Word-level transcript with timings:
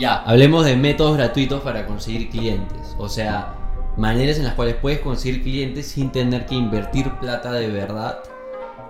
Ya, 0.00 0.22
hablemos 0.22 0.64
de 0.64 0.76
métodos 0.76 1.18
gratuitos 1.18 1.60
para 1.60 1.84
conseguir 1.84 2.30
clientes. 2.30 2.96
O 2.96 3.06
sea, 3.06 3.54
maneras 3.98 4.38
en 4.38 4.44
las 4.44 4.54
cuales 4.54 4.76
puedes 4.76 5.00
conseguir 5.00 5.42
clientes 5.42 5.88
sin 5.88 6.10
tener 6.10 6.46
que 6.46 6.54
invertir 6.54 7.12
plata 7.20 7.52
de 7.52 7.68
verdad 7.68 8.18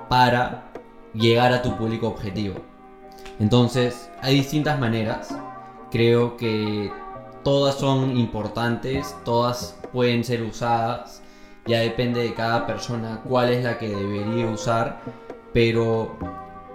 para 0.09 0.71
llegar 1.13 1.53
a 1.53 1.63
tu 1.63 1.77
público 1.77 2.07
objetivo. 2.07 2.61
Entonces, 3.41 4.09
hay 4.23 4.37
distintas 4.37 4.79
maneras. 4.79 5.35
Creo 5.91 6.37
que 6.37 6.93
todas 7.43 7.75
son 7.75 8.17
importantes, 8.17 9.17
todas 9.25 9.81
pueden 9.93 10.23
ser 10.23 10.43
usadas. 10.43 11.25
Ya 11.67 11.81
depende 11.81 12.23
de 12.23 12.35
cada 12.35 12.69
persona 12.69 13.21
cuál 13.29 13.51
es 13.51 13.65
la 13.65 13.79
que 13.79 13.89
debería 13.89 14.47
usar. 14.47 15.01
Pero 15.53 16.17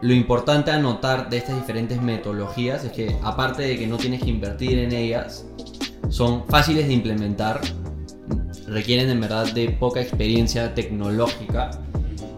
lo 0.05 0.13
importante 0.13 0.69
a 0.69 0.77
notar 0.77 1.31
de 1.31 1.37
estas 1.37 1.55
diferentes 1.55 1.99
metodologías 1.99 2.83
es 2.83 2.91
que 2.91 3.17
aparte 3.23 3.63
de 3.63 3.75
que 3.75 3.87
no 3.87 3.97
tienes 3.97 4.21
que 4.21 4.29
invertir 4.29 4.77
en 4.77 4.91
ellas, 4.91 5.47
son 6.09 6.45
fáciles 6.45 6.85
de 6.87 6.93
implementar, 6.93 7.59
requieren 8.67 9.09
en 9.09 9.19
verdad 9.19 9.51
de 9.51 9.71
poca 9.71 9.99
experiencia 9.99 10.75
tecnológica 10.75 11.71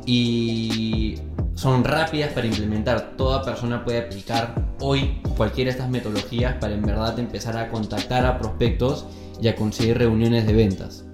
y 0.05 1.15
son 1.55 1.83
rápidas 1.83 2.31
para 2.31 2.47
implementar. 2.47 3.17
Toda 3.17 3.43
persona 3.43 3.83
puede 3.83 3.99
aplicar 3.99 4.55
hoy 4.79 5.19
cualquiera 5.35 5.67
de 5.67 5.77
estas 5.77 5.89
metodologías 5.89 6.55
para 6.61 6.73
en 6.73 6.83
verdad 6.83 7.19
empezar 7.19 7.57
a 7.57 7.67
contactar 7.67 8.25
a 8.25 8.39
prospectos 8.39 9.07
y 9.41 9.49
a 9.49 9.57
conseguir 9.57 9.97
reuniones 9.97 10.47
de 10.47 10.53
ventas. 10.53 11.06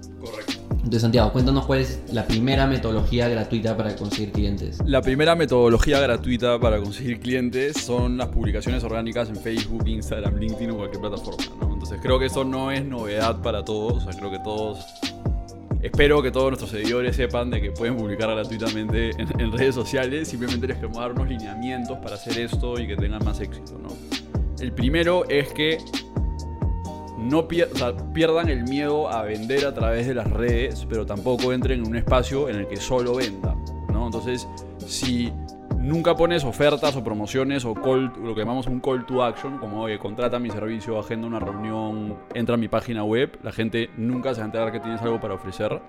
Entonces, 0.84 1.00
Santiago, 1.00 1.32
cuéntanos 1.32 1.64
cuál 1.64 1.80
es 1.80 2.02
la 2.12 2.26
primera 2.26 2.66
metodología 2.66 3.26
gratuita 3.26 3.74
para 3.74 3.96
conseguir 3.96 4.32
clientes. 4.32 4.78
La 4.84 5.00
primera 5.00 5.34
metodología 5.34 5.98
gratuita 5.98 6.60
para 6.60 6.78
conseguir 6.78 7.20
clientes 7.20 7.78
son 7.78 8.18
las 8.18 8.28
publicaciones 8.28 8.84
orgánicas 8.84 9.30
en 9.30 9.36
Facebook, 9.36 9.88
Instagram, 9.88 10.36
LinkedIn 10.36 10.72
o 10.72 10.76
cualquier 10.76 11.00
plataforma. 11.00 11.42
¿no? 11.58 11.72
Entonces 11.72 11.98
creo 12.02 12.18
que 12.18 12.26
eso 12.26 12.44
no 12.44 12.70
es 12.70 12.84
novedad 12.84 13.40
para 13.40 13.64
todos. 13.64 13.94
O 13.94 14.00
sea, 14.12 14.12
creo 14.12 14.30
que 14.30 14.38
todos 14.40 14.84
Espero 15.80 16.22
que 16.22 16.30
todos 16.30 16.48
nuestros 16.48 16.70
seguidores 16.70 17.16
sepan 17.16 17.50
de 17.50 17.60
que 17.60 17.70
pueden 17.70 17.96
publicar 17.96 18.30
gratuitamente 18.30 19.10
en, 19.10 19.40
en 19.40 19.52
redes 19.52 19.74
sociales. 19.74 20.28
Simplemente 20.28 20.66
les 20.66 20.76
queremos 20.76 20.98
dar 20.98 21.12
unos 21.12 21.28
lineamientos 21.28 21.98
para 21.98 22.14
hacer 22.14 22.38
esto 22.38 22.78
y 22.80 22.86
que 22.86 22.96
tengan 22.96 23.24
más 23.24 23.40
éxito. 23.40 23.78
¿no? 23.82 23.88
El 24.60 24.72
primero 24.72 25.28
es 25.28 25.52
que 25.52 25.78
no 27.24 27.48
pier- 27.48 27.68
pierdan 28.12 28.48
el 28.48 28.64
miedo 28.64 29.08
a 29.08 29.22
vender 29.22 29.66
a 29.66 29.74
través 29.74 30.06
de 30.06 30.14
las 30.14 30.30
redes, 30.30 30.86
pero 30.88 31.04
tampoco 31.06 31.52
entren 31.52 31.80
en 31.80 31.86
un 31.88 31.96
espacio 31.96 32.48
en 32.48 32.56
el 32.56 32.68
que 32.68 32.76
solo 32.76 33.16
venda. 33.16 33.54
¿no? 33.92 34.06
Entonces, 34.06 34.46
si 34.78 35.32
nunca 35.78 36.14
pones 36.16 36.44
ofertas 36.44 36.96
o 36.96 37.04
promociones 37.04 37.64
o 37.64 37.74
call- 37.74 38.12
lo 38.22 38.34
que 38.34 38.40
llamamos 38.40 38.66
un 38.66 38.80
call 38.80 39.04
to 39.06 39.22
action, 39.22 39.58
como 39.58 39.82
oye, 39.82 39.98
contrata 39.98 40.38
mi 40.38 40.50
servicio, 40.50 40.98
agenda 40.98 41.26
una 41.26 41.38
reunión, 41.40 42.16
entra 42.34 42.54
a 42.54 42.58
mi 42.58 42.68
página 42.68 43.04
web, 43.04 43.38
la 43.42 43.52
gente 43.52 43.90
nunca 43.96 44.32
se 44.34 44.40
va 44.40 44.44
a 44.44 44.46
enterar 44.46 44.72
que 44.72 44.80
tienes 44.80 45.00
algo 45.02 45.20
para 45.20 45.34
ofrecer. 45.34 45.80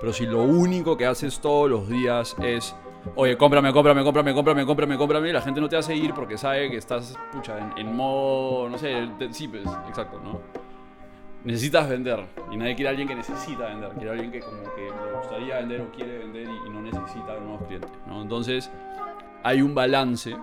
Pero 0.00 0.12
si 0.12 0.26
lo 0.26 0.42
único 0.42 0.96
que 0.96 1.06
haces 1.06 1.40
todos 1.40 1.70
los 1.70 1.88
días 1.88 2.34
es, 2.42 2.74
oye, 3.14 3.36
cómprame, 3.36 3.72
cómprame, 3.72 4.02
cómprame, 4.02 4.34
cómprame, 4.34 4.66
cómprame, 4.66 4.96
cómprame, 4.98 5.32
la 5.32 5.40
gente 5.42 5.60
no 5.60 5.68
te 5.68 5.76
a 5.76 5.82
seguir 5.82 6.14
porque 6.14 6.36
sabe 6.36 6.70
que 6.70 6.76
estás, 6.76 7.16
pucha, 7.32 7.56
en, 7.58 7.86
en 7.86 7.94
modo, 7.96 8.68
no 8.68 8.76
sé, 8.78 9.08
te- 9.18 9.32
sí, 9.32 9.46
pues, 9.48 9.62
exacto, 9.88 10.20
¿no? 10.24 10.63
Necesitas 11.44 11.88
vender 11.88 12.20
y 12.50 12.56
nadie 12.56 12.74
quiere 12.74 12.88
a 12.88 12.90
alguien 12.90 13.06
que 13.08 13.14
necesita 13.14 13.66
vender, 13.66 13.90
quiere 13.90 14.08
a 14.08 14.12
alguien 14.12 14.32
que 14.32 14.40
como 14.40 14.62
que 14.74 14.82
le 14.82 15.18
gustaría 15.18 15.56
vender 15.58 15.80
o 15.82 15.90
quiere 15.92 16.18
vender 16.18 16.48
y, 16.48 16.66
y 16.68 16.70
no 16.70 16.80
necesita 16.80 17.38
nuevos 17.38 17.62
clientes, 17.66 17.90
¿no? 18.06 18.22
Entonces, 18.22 18.70
hay 19.42 19.60
un 19.60 19.74
balance 19.74 20.34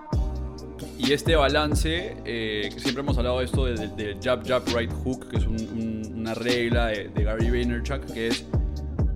y 0.98 1.12
este 1.12 1.34
balance, 1.34 2.16
eh, 2.24 2.68
que 2.72 2.78
siempre 2.80 3.02
hemos 3.02 3.18
hablado 3.18 3.40
de 3.40 3.46
esto 3.46 3.64
del 3.64 3.96
del 3.96 4.20
jab, 4.20 4.46
jab, 4.46 4.62
right 4.76 4.92
hook, 5.02 5.28
que 5.28 5.38
es 5.38 5.46
un- 5.46 5.56
un- 5.56 6.20
una 6.20 6.34
regla 6.34 6.86
de, 6.86 7.08
de 7.08 7.24
Gary 7.24 7.50
Vaynerchuk, 7.50 8.04
que 8.12 8.28
es 8.28 8.46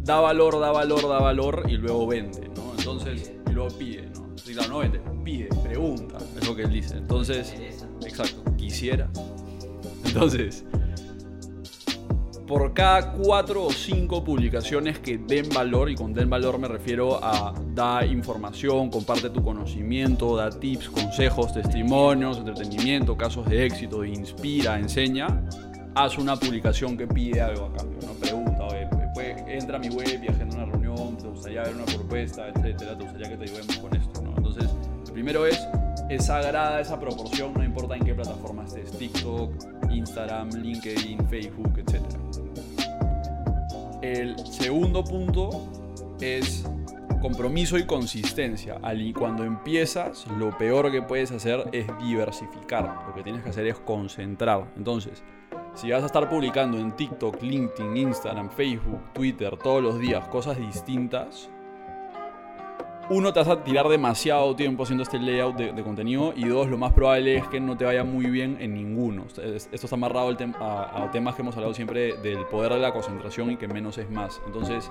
da 0.02 0.18
valor, 0.20 0.58
da 0.58 0.72
valor, 0.72 1.02
da 1.08 1.20
valor 1.20 1.66
y 1.68 1.76
luego 1.76 2.06
vende, 2.08 2.48
¿no? 2.56 2.72
Entonces, 2.76 3.32
y 3.48 3.52
luego 3.52 3.76
pide, 3.78 4.10
¿no? 4.10 4.36
Sí, 4.36 4.54
claro, 4.54 4.70
no 4.70 4.78
vende, 4.78 5.00
pide, 5.24 5.48
pregunta, 5.62 6.18
es 6.36 6.48
lo 6.48 6.56
que 6.56 6.62
él 6.62 6.72
dice. 6.72 6.96
Entonces, 6.96 7.54
exacto, 8.04 8.42
quisiera. 8.56 9.08
Entonces, 10.04 10.64
por 12.46 12.72
cada 12.72 13.12
cuatro 13.12 13.64
o 13.64 13.72
cinco 13.72 14.22
publicaciones 14.22 15.00
que 15.00 15.18
den 15.18 15.48
valor, 15.48 15.90
y 15.90 15.96
con 15.96 16.14
den 16.14 16.30
valor 16.30 16.58
me 16.58 16.68
refiero 16.68 17.18
a 17.22 17.52
da 17.74 18.06
información, 18.06 18.88
comparte 18.90 19.30
tu 19.30 19.42
conocimiento, 19.42 20.36
da 20.36 20.50
tips, 20.50 20.88
consejos, 20.90 21.52
testimonios, 21.52 22.38
entretenimiento, 22.38 23.16
casos 23.16 23.46
de 23.48 23.66
éxito, 23.66 24.04
inspira, 24.04 24.78
enseña, 24.78 25.44
haz 25.94 26.18
una 26.18 26.36
publicación 26.36 26.96
que 26.96 27.06
pide 27.06 27.40
algo 27.40 27.66
a 27.66 27.72
cambio, 27.72 27.98
¿no? 28.06 28.12
Pregunta, 28.14 28.64
oye, 28.64 28.86
entra 29.48 29.76
a 29.76 29.80
mi 29.80 29.88
web 29.88 30.20
y 30.22 30.28
agenda 30.28 30.56
una 30.56 30.66
reunión, 30.66 31.16
te 31.16 31.26
gustaría 31.26 31.62
ver 31.62 31.74
una 31.74 31.84
propuesta, 31.86 32.48
etcétera, 32.48 32.96
te 32.96 33.04
gustaría 33.04 33.28
que 33.30 33.36
te 33.36 33.44
ayudemos 33.44 33.76
con 33.78 33.96
esto, 33.96 34.22
¿no? 34.22 34.34
Entonces, 34.36 34.70
lo 35.06 35.12
primero 35.12 35.46
es, 35.46 35.66
es 36.10 36.26
sagrada 36.26 36.80
esa 36.80 37.00
proporción, 37.00 37.54
no 37.54 37.64
importa 37.64 37.96
en 37.96 38.04
qué 38.04 38.14
plataforma 38.14 38.64
estés, 38.64 38.90
TikTok, 38.92 39.50
Instagram, 39.90 40.50
LinkedIn, 40.50 41.26
Facebook, 41.28 41.72
etcétera. 41.78 42.25
El 44.06 44.38
segundo 44.38 45.02
punto 45.02 45.50
es 46.20 46.64
compromiso 47.20 47.76
y 47.76 47.86
consistencia. 47.86 48.80
Cuando 49.18 49.42
empiezas, 49.42 50.28
lo 50.38 50.56
peor 50.56 50.92
que 50.92 51.02
puedes 51.02 51.32
hacer 51.32 51.68
es 51.72 51.86
diversificar. 51.98 53.04
Lo 53.08 53.14
que 53.14 53.24
tienes 53.24 53.42
que 53.42 53.48
hacer 53.50 53.66
es 53.66 53.80
concentrar. 53.80 54.72
Entonces, 54.76 55.24
si 55.74 55.90
vas 55.90 56.04
a 56.04 56.06
estar 56.06 56.30
publicando 56.30 56.78
en 56.78 56.94
TikTok, 56.94 57.42
LinkedIn, 57.42 57.96
Instagram, 57.96 58.48
Facebook, 58.50 59.12
Twitter 59.12 59.56
todos 59.56 59.82
los 59.82 59.98
días 59.98 60.28
cosas 60.28 60.56
distintas, 60.56 61.50
uno, 63.08 63.32
te 63.32 63.38
vas 63.38 63.48
a 63.48 63.62
tirar 63.62 63.86
demasiado 63.88 64.56
tiempo 64.56 64.82
haciendo 64.82 65.04
este 65.04 65.18
layout 65.20 65.56
de, 65.56 65.82
contenido 65.82 66.32
y 66.36 66.44
dos, 66.46 66.68
lo 66.68 66.76
más 66.76 66.92
probable 66.92 67.36
es 67.36 67.46
que 67.46 67.60
no 67.60 67.76
te 67.76 67.84
vaya 67.84 68.02
muy 68.02 68.26
bien 68.26 68.56
en 68.60 68.74
ninguno. 68.74 69.26
Es- 69.42 69.68
Esto 69.72 69.86
está 69.86 69.94
amarrado 69.94 70.32
tem- 70.36 70.56
a, 70.58 71.04
a 71.04 71.10
temas 71.12 71.36
que 71.36 71.42
hemos 71.42 71.54
hablado 71.56 71.72
siempre 71.72 72.16
del 72.16 72.44
poder 72.46 72.72
de 72.72 72.80
la 72.80 72.92
concentración 72.92 73.52
y 73.52 73.56
que 73.56 73.68
menos 73.68 73.96
es 73.98 74.10
más. 74.10 74.42
Entonces, 74.46 74.90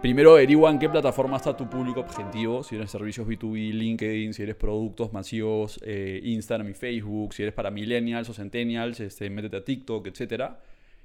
primero 0.00 0.30
averigua 0.32 0.70
en 0.70 0.78
qué 0.78 0.88
plataforma 0.88 1.36
está 1.36 1.54
tu 1.54 1.68
público 1.68 2.00
objetivo, 2.00 2.62
si 2.62 2.76
eres 2.76 2.90
servicios 2.90 3.26
B2B, 3.28 3.72
LinkedIn, 3.74 4.32
si 4.32 4.42
eres 4.42 4.56
productos 4.56 5.12
masivos, 5.12 5.78
eh, 5.84 6.20
Instagram 6.24 6.70
y 6.70 6.74
Facebook, 6.74 7.34
si 7.34 7.42
eres 7.42 7.54
para 7.54 7.70
millennials 7.70 8.30
o 8.30 8.32
centennials, 8.32 8.98
este, 9.00 9.28
métete 9.28 9.58
a 9.58 9.64
TikTok, 9.64 10.06
etcétera 10.06 10.58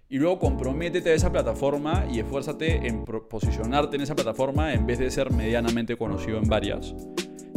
y 0.09 0.17
luego 0.19 0.39
comprométete 0.39 1.09
a 1.09 1.13
esa 1.13 1.31
plataforma 1.31 2.05
y 2.11 2.19
esfuérzate 2.19 2.87
en 2.87 3.05
posicionarte 3.05 3.95
en 3.95 4.03
esa 4.03 4.15
plataforma 4.15 4.73
en 4.73 4.85
vez 4.85 4.99
de 4.99 5.09
ser 5.09 5.31
medianamente 5.31 5.97
conocido 5.97 6.37
en 6.37 6.47
varias. 6.47 6.93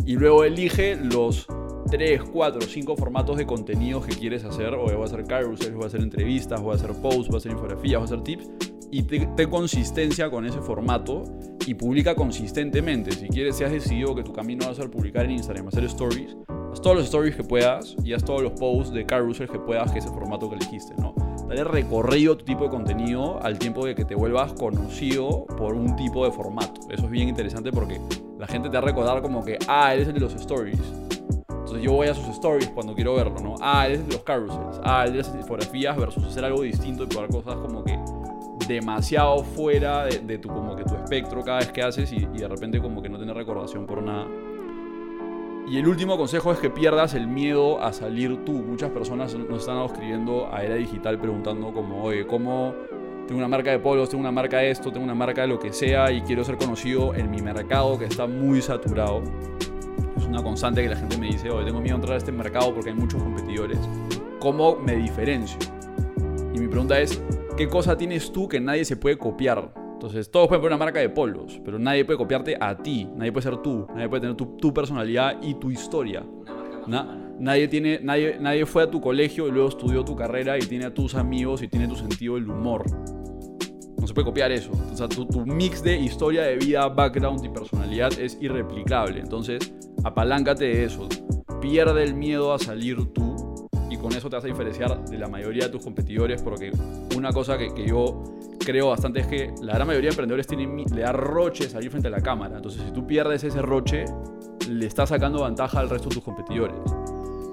Y 0.06 0.12
luego 0.14 0.44
elige 0.44 0.97
los 0.97 1.47
3, 1.91 2.22
4, 2.32 2.60
5 2.62 2.97
formatos 2.97 3.36
de 3.36 3.47
contenidos 3.47 4.06
que 4.06 4.16
quieres 4.16 4.44
hacer. 4.44 4.72
O 4.75 4.84
voy 4.84 4.94
a 4.94 5.04
hacer 5.04 5.25
carousels, 5.25 5.75
voy 5.75 5.84
a 5.84 5.86
hacer 5.88 6.00
entrevistas, 6.00 6.60
voy 6.62 6.72
a 6.72 6.75
hacer 6.76 6.92
posts, 6.94 7.28
voy 7.28 7.34
a 7.34 7.38
hacer 7.38 7.53
infografías, 7.53 8.00
voy 8.00 8.03
a 8.03 8.04
hacer 8.04 8.22
tips. 8.22 8.48
Y 8.91 9.03
te- 9.03 9.26
ten 9.36 9.50
consistencia 9.50 10.30
con 10.30 10.47
ese 10.47 10.60
formato 10.62 11.25
y 11.66 11.75
publica 11.75 12.15
consistentemente. 12.15 13.12
Si 13.12 13.28
quieres, 13.28 13.56
si 13.56 13.65
has 13.65 13.72
decidido 13.72 14.15
que 14.15 14.22
tu 14.22 14.32
camino 14.32 14.65
va 14.65 14.72
a 14.72 14.75
ser 14.75 14.91
publicar 14.91 15.26
en 15.26 15.32
Instagram, 15.32 15.69
hacer 15.69 15.84
stories, 15.84 16.34
haz 16.72 16.80
todos 16.80 16.97
los 16.97 17.04
stories 17.04 17.36
que 17.36 17.44
puedas 17.44 17.94
y 18.03 18.15
haz 18.15 18.25
todos 18.25 18.42
los 18.42 18.53
posts 18.53 18.94
de 18.94 19.04
carousel 19.04 19.48
que 19.50 19.59
puedas, 19.59 19.92
que 19.92 19.98
es 19.98 20.06
el 20.06 20.12
formato 20.12 20.48
que 20.48 20.56
elegiste, 20.56 20.94
¿no? 20.98 21.15
Dale 21.48 21.64
recorrido 21.64 22.34
a 22.34 22.36
tu 22.36 22.44
tipo 22.44 22.64
de 22.64 22.69
contenido 22.69 23.42
al 23.42 23.59
tiempo 23.59 23.86
de 23.86 23.94
que 23.94 24.04
te 24.04 24.14
vuelvas 24.14 24.53
conocido 24.53 25.47
por 25.56 25.72
un 25.75 25.97
tipo 25.97 26.26
de 26.26 26.31
formato. 26.31 26.82
Eso 26.91 27.06
es 27.06 27.10
bien 27.10 27.26
interesante 27.26 27.72
porque 27.72 27.98
la 28.38 28.47
gente 28.47 28.69
te 28.69 28.75
va 28.76 28.82
a 28.82 28.86
recordar 28.86 29.22
como 29.22 29.42
que, 29.42 29.56
ah, 29.66 29.94
él 29.94 30.03
es 30.03 30.09
el 30.09 30.15
de 30.15 30.21
los 30.21 30.34
stories. 30.34 30.78
Entonces 31.48 31.83
yo 31.83 31.92
voy 31.92 32.09
a 32.09 32.15
sus 32.15 32.28
stories 32.28 32.68
cuando 32.68 32.95
quiero 32.95 33.15
verlo, 33.15 33.41
¿no? 33.41 33.54
Ah, 33.62 33.86
él 33.86 33.95
es 33.95 34.00
el 34.00 34.09
de 34.09 34.12
los 34.12 34.22
carousels. 34.24 34.78
Ah, 34.84 35.04
él 35.06 35.16
es 35.16 35.27
de 35.27 35.33
las 35.33 35.41
infografías 35.42 35.97
versus 35.97 36.22
hacer 36.24 36.45
algo 36.45 36.60
distinto 36.60 37.04
y 37.04 37.06
probar 37.06 37.30
cosas 37.30 37.56
como 37.56 37.83
que 37.83 37.98
demasiado 38.68 39.42
fuera 39.42 40.04
de, 40.04 40.18
de 40.18 40.36
tu, 40.36 40.50
como 40.50 40.77
que 40.77 40.84
tu 40.84 40.97
espectro 40.97 41.42
cada 41.42 41.60
vez 41.60 41.72
que 41.72 41.83
haces 41.83 42.12
y, 42.12 42.16
y 42.16 42.39
de 42.41 42.48
repente 42.48 42.78
como 42.78 43.00
que 43.00 43.09
no 43.09 43.18
tener 43.18 43.34
recordación 43.34 43.86
por 43.86 44.03
nada. 44.03 44.27
Y 45.70 45.76
el 45.76 45.86
último 45.86 46.16
consejo 46.16 46.50
es 46.50 46.59
que 46.60 46.70
pierdas 46.70 47.12
el 47.12 47.26
miedo 47.26 47.82
a 47.82 47.92
salir 47.92 48.42
tú. 48.47 48.53
Muchas 48.53 48.91
personas 48.91 49.34
nos 49.34 49.60
están 49.60 49.76
escribiendo 49.84 50.48
a 50.50 50.65
Era 50.65 50.76
Digital 50.76 51.18
preguntando 51.20 51.72
como, 51.74 52.04
oye, 52.04 52.26
¿cómo 52.26 52.74
tengo 53.26 53.38
una 53.38 53.48
marca 53.48 53.70
de 53.70 53.78
polos, 53.78 54.09
tengo 54.09 54.22
una 54.22 54.32
marca 54.32 54.56
de 54.59 54.70
esto, 54.70 54.91
tengo 54.91 55.04
una 55.04 55.15
marca 55.15 55.42
de 55.42 55.48
lo 55.48 55.59
que 55.59 55.74
sea 55.74 56.10
y 56.10 56.22
quiero 56.22 56.42
ser 56.42 56.56
conocido 56.56 57.15
en 57.15 57.30
mi 57.30 57.42
mercado 57.42 57.98
que 57.98 58.06
está 58.06 58.26
muy 58.26 58.62
saturado? 58.62 59.22
Es 60.16 60.24
una 60.24 60.42
constante 60.42 60.82
que 60.82 60.88
la 60.88 60.97
gente 60.97 61.18
me 61.18 61.26
dice, 61.26 61.50
oye, 61.50 61.66
tengo 61.66 61.82
miedo 61.82 61.97
a 61.97 61.98
entrar 61.98 62.14
a 62.14 62.18
este 62.18 62.32
mercado 62.32 62.72
porque 62.72 62.88
hay 62.88 62.97
muchos 62.97 63.22
competidores. 63.22 63.78
¿Cómo 64.41 64.76
me 64.76 64.97
diferencio? 64.97 65.59
Y 66.54 66.60
mi 66.60 66.68
pregunta 66.68 66.98
es, 66.98 67.22
¿qué 67.59 67.68
cosa 67.68 67.94
tienes 67.94 68.32
tú 68.32 68.48
que 68.48 68.59
nadie 68.59 68.86
se 68.86 68.97
puede 68.97 69.18
copiar? 69.18 69.87
Entonces, 69.98 70.30
todos 70.30 70.47
pueden 70.47 70.60
poner 70.62 70.77
una 70.77 70.84
marca 70.84 71.00
de 71.00 71.09
polos, 71.09 71.60
pero 71.65 71.77
nadie 71.77 72.04
puede 72.04 72.16
copiarte 72.18 72.56
a 72.60 72.77
ti, 72.80 73.09
nadie 73.16 73.33
puede 73.33 73.42
ser 73.42 73.56
tú, 73.56 73.84
nadie 73.92 74.09
puede 74.09 74.21
tener 74.21 74.36
tu, 74.36 74.47
tu 74.56 74.72
personalidad 74.72 75.42
y 75.42 75.54
tu 75.54 75.72
historia. 75.72 76.24
Na- 76.86 77.34
nadie, 77.41 77.66
tiene, 77.66 77.98
nadie, 78.00 78.39
nadie 78.39 78.65
fue 78.65 78.84
a 78.84 78.91
tu 78.92 79.00
colegio 79.00 79.48
y 79.48 79.50
luego 79.50 79.68
estudió 79.71 80.04
tu 80.04 80.15
carrera 80.15 80.56
y 80.56 80.60
tiene 80.60 80.84
a 80.84 80.95
tus 80.95 81.16
amigos 81.16 81.62
y 81.62 81.68
tiene 81.68 81.89
tu 81.89 81.97
sentido 81.97 82.36
del 82.36 82.48
humor. 82.48 82.84
No 83.98 84.06
se 84.06 84.15
puede 84.15 84.24
copiar 84.24 84.53
eso. 84.53 84.71
O 84.92 84.97
sea, 84.97 85.09
tu, 85.09 85.27
tu 85.27 85.45
mix 85.45 85.83
de 85.83 85.97
historia 85.97 86.42
de 86.42 86.59
vida, 86.59 86.89
background 86.89 87.45
y 87.45 87.48
personalidad 87.48 88.12
es 88.21 88.39
irreplicable. 88.41 89.18
Entonces, 89.18 89.74
apaláncate 90.04 90.65
de 90.65 90.84
eso. 90.84 91.09
Pierde 91.60 92.04
el 92.04 92.15
miedo 92.15 92.53
a 92.53 92.60
salir 92.60 93.04
tú 93.12 93.66
y 93.91 93.97
con 93.97 94.12
eso 94.12 94.30
te 94.30 94.36
vas 94.36 94.45
a 94.45 94.48
diferenciar 94.48 95.04
de 95.06 95.18
la 95.18 95.27
mayoría 95.27 95.65
de 95.65 95.71
tus 95.71 95.83
competidores 95.83 96.41
porque 96.41 96.71
una 97.16 97.33
cosa 97.33 97.59
que, 97.59 97.74
que 97.74 97.84
yo 97.84 98.37
creo 98.59 98.89
bastante 98.89 99.21
es 99.21 99.27
que 99.27 99.53
la 99.63 99.75
gran 99.75 99.87
mayoría 99.87 100.09
de 100.09 100.15
emprendedores 100.15 100.47
tienen, 100.47 100.77
le 100.77 101.01
da 101.03 101.13
roche 101.13 101.69
salir 101.69 101.91
frente 101.91 102.09
a 102.09 102.10
la 102.10 102.21
cámara. 102.21 102.57
Entonces, 102.57 102.83
si 102.84 102.93
tú 102.93 103.07
pierdes 103.07 103.45
ese 103.45 103.63
roche, 103.63 104.05
le 104.69 104.87
estás 104.87 105.09
sacando 105.09 105.45
ventaja 105.45 105.81
al 105.81 105.89
resto 105.89 106.09
de 106.09 106.16
tus 106.16 106.25
competidores. 106.25 106.77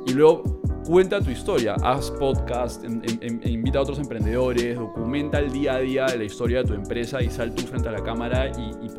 Y 0.06 0.14
luego 0.14 0.44
cuenta 0.86 1.20
tu 1.20 1.32
historia, 1.32 1.76
haz 1.84 2.12
podcast, 2.12 2.84
e 2.84 3.50
invita 3.50 3.80
a 3.80 3.82
otros 3.82 3.98
emprendedores, 3.98 4.78
documenta 4.78 5.40
el 5.40 5.52
día 5.52 5.76
a 5.76 5.80
día 5.80 6.06
de 6.06 6.18
la 6.18 6.24
historia 6.26 6.60
de 6.60 6.66
tu 6.66 6.74
empresa 6.74 7.22
y 7.24 7.30
sal 7.30 7.56
tú 7.56 7.64
frente 7.64 7.90
a 7.90 7.92
la 7.92 8.04
cámara 8.04 8.50
y, 8.50 8.86
y 8.86 8.90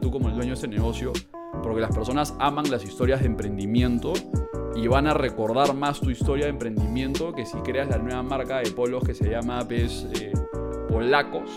tú 0.00 0.10
como 0.10 0.28
el 0.28 0.34
dueño 0.34 0.50
de 0.50 0.54
ese 0.54 0.68
negocio, 0.68 1.12
porque 1.62 1.80
las 1.80 1.94
personas 1.94 2.34
aman 2.38 2.70
las 2.70 2.84
historias 2.84 3.20
de 3.20 3.26
emprendimiento 3.26 4.12
y 4.74 4.86
van 4.86 5.06
a 5.06 5.14
recordar 5.14 5.74
más 5.74 6.00
tu 6.00 6.10
historia 6.10 6.44
de 6.44 6.50
emprendimiento 6.50 7.32
que 7.32 7.44
si 7.44 7.58
creas 7.58 7.88
la 7.88 7.98
nueva 7.98 8.22
marca 8.22 8.58
de 8.58 8.70
polos 8.70 9.02
que 9.04 9.14
se 9.14 9.28
llama 9.28 9.66
pues, 9.66 10.06
eh, 10.14 10.32
Polacos 10.92 11.50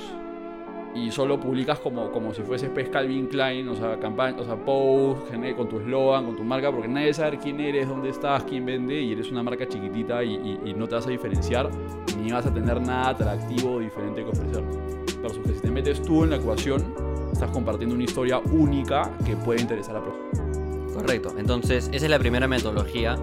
y 0.96 1.12
solo 1.12 1.38
publicas 1.42 1.80
como, 1.80 2.10
como 2.12 2.34
si 2.34 2.42
fuese 2.42 2.70
pues, 2.70 2.88
Calvin 2.88 3.28
Klein, 3.28 3.68
o 3.68 3.76
sea, 3.76 4.00
campaña, 4.00 4.38
o 4.40 4.46
sea, 4.46 4.56
post, 4.56 5.30
con 5.58 5.68
tu 5.68 5.80
eslogan, 5.80 6.26
con 6.26 6.38
tu 6.38 6.44
marca, 6.46 6.72
porque 6.72 6.88
nadie 6.88 7.14
sabe 7.14 7.38
quién 7.38 7.60
eres, 7.60 7.90
dónde 7.90 8.10
estás, 8.10 8.44
quién 8.46 8.66
vende, 8.66 9.02
y 9.02 9.12
eres 9.12 9.30
una 9.30 9.44
marca 9.44 9.68
chiquitita 9.68 10.24
y, 10.24 10.36
y- 10.36 10.70
y 10.70 10.74
no 10.74 10.88
te 10.88 10.96
vas 10.96 11.06
a 11.06 11.10
diferenciar, 11.10 11.70
ni 12.18 12.32
vas 12.32 12.46
a 12.46 12.54
tener 12.54 12.80
nada 12.80 13.10
atractivo 13.10 13.74
o 13.74 13.80
diferente 13.80 14.24
que 14.24 14.30
ofrecer. 14.30 14.64
Versus 15.22 15.40
que 15.46 15.54
si 15.54 15.60
te 15.60 15.70
metes 15.72 16.02
tú 16.02 16.24
en 16.24 16.30
la 16.30 16.38
ecuación, 16.38 16.96
estás 17.34 17.52
compartiendo 17.52 17.94
una 17.94 18.06
historia 18.06 18.40
única 18.40 19.12
que 19.26 19.36
puede 19.36 19.60
interesar 19.60 19.98
a 19.98 20.02
personas. 20.02 20.94
Correcto. 20.94 21.34
Entonces, 21.38 21.90
esa 21.92 22.06
es 22.06 22.10
la 22.10 22.20
primera 22.20 22.48
metodología 22.48 23.18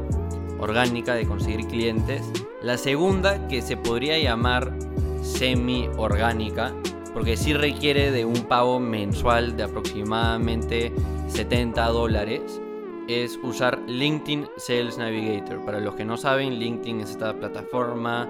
orgánica 0.58 1.14
de 1.14 1.24
conseguir 1.26 1.66
clientes. 1.68 2.22
La 2.60 2.76
segunda, 2.76 3.48
que 3.48 3.62
se 3.62 3.78
podría 3.78 4.18
llamar 4.18 4.74
semi-orgánica, 5.22 6.74
porque 7.14 7.36
sí 7.36 7.54
requiere 7.54 8.10
de 8.10 8.24
un 8.24 8.42
pago 8.44 8.80
mensual 8.80 9.56
de 9.56 9.62
aproximadamente 9.62 10.92
70 11.28 11.86
dólares, 11.88 12.60
es 13.08 13.38
usar 13.42 13.80
LinkedIn 13.86 14.48
Sales 14.56 14.98
Navigator. 14.98 15.64
Para 15.64 15.80
los 15.80 15.94
que 15.94 16.04
no 16.04 16.16
saben, 16.16 16.58
LinkedIn 16.58 17.00
es 17.00 17.10
esta 17.10 17.34
plataforma 17.34 18.28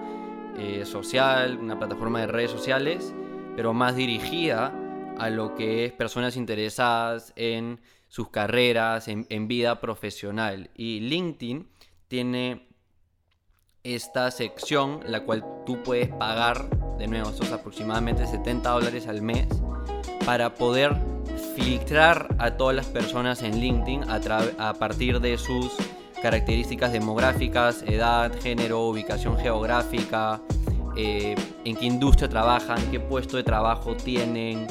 eh, 0.59 0.85
social, 0.85 1.59
una 1.59 1.79
plataforma 1.79 2.21
de 2.21 2.27
redes 2.27 2.50
sociales, 2.50 3.15
pero 3.56 3.73
más 3.73 3.97
dirigida 3.97 4.73
a 5.19 5.31
lo 5.31 5.55
que 5.55 5.85
es 5.85 5.93
personas 5.93 6.37
interesadas 6.37 7.33
en 7.37 7.81
sus 8.09 8.29
carreras, 8.29 9.09
en, 9.09 9.27
en 9.31 9.49
vida 9.49 9.81
profesional. 9.81 10.71
Y 10.75 11.00
LinkedIn 11.00 11.69
tiene 12.09 12.67
esta 13.85 14.31
sección, 14.31 15.00
la 15.06 15.25
cual 15.25 15.44
tú 15.67 15.83
puedes 15.83 16.09
pagar, 16.09 16.69
de 17.03 17.09
nuevo, 17.09 17.31
estos 17.31 17.51
aproximadamente 17.51 18.25
70 18.29 18.71
dólares 18.71 19.09
al 19.09 19.23
mes, 19.23 19.49
para 20.25 20.55
poder 20.55 20.95
filtrar 21.57 22.33
a 22.39 22.53
todas 22.53 22.77
las 22.77 22.87
personas 22.87 23.43
en 23.43 23.59
LinkedIn 23.59 24.05
a, 24.09 24.73
partir 24.75 25.19
de 25.19 25.37
sus 25.37 25.73
características 26.23 26.93
demográficas, 26.93 27.83
edad, 27.89 28.31
género, 28.41 28.87
ubicación 28.87 29.37
geográfica, 29.37 30.41
eh, 30.97 31.35
en 31.65 31.75
qué 31.75 31.87
industria 31.87 32.29
trabajan, 32.29 32.79
qué 32.93 33.01
puesto 33.01 33.37
de 33.37 33.43
trabajo 33.43 33.97
tienen, 33.97 34.69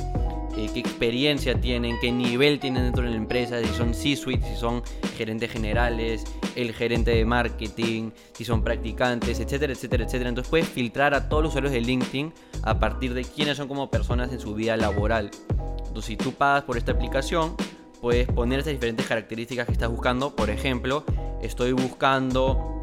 eh, 0.57 0.69
qué 0.73 0.79
experiencia 0.79 1.59
tienen, 1.59 1.99
qué 1.99 2.11
nivel 2.11 2.59
tienen 2.59 2.83
dentro 2.83 3.03
de 3.03 3.11
la 3.11 3.15
empresa, 3.15 3.59
si 3.61 3.67
son 3.69 3.93
C-suite, 3.93 4.45
si 4.45 4.55
son 4.55 4.83
gerentes 5.17 5.51
generales, 5.51 6.23
el 6.55 6.73
gerente 6.73 7.11
de 7.11 7.25
marketing, 7.25 8.11
si 8.33 8.43
son 8.43 8.63
practicantes, 8.63 9.39
etcétera, 9.39 9.73
etcétera, 9.73 10.03
etcétera. 10.03 10.29
Entonces 10.29 10.49
puedes 10.49 10.67
filtrar 10.67 11.13
a 11.13 11.29
todos 11.29 11.43
los 11.43 11.51
usuarios 11.51 11.73
de 11.73 11.81
LinkedIn 11.81 12.33
a 12.63 12.79
partir 12.79 13.13
de 13.13 13.23
quiénes 13.23 13.57
son 13.57 13.67
como 13.67 13.89
personas 13.89 14.31
en 14.31 14.39
su 14.39 14.53
vida 14.53 14.75
laboral. 14.77 15.31
Entonces 15.77 16.05
si 16.05 16.17
tú 16.17 16.33
pagas 16.33 16.63
por 16.63 16.77
esta 16.77 16.91
aplicación, 16.91 17.55
puedes 18.01 18.27
poner 18.27 18.59
esas 18.59 18.73
diferentes 18.73 19.05
características 19.05 19.65
que 19.65 19.73
estás 19.73 19.89
buscando. 19.89 20.35
Por 20.35 20.49
ejemplo, 20.49 21.05
estoy 21.41 21.71
buscando 21.71 22.81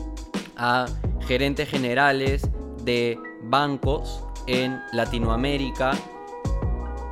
a 0.56 0.86
gerentes 1.26 1.68
generales 1.68 2.48
de 2.84 3.18
bancos 3.42 4.24
en 4.46 4.80
Latinoamérica 4.92 5.92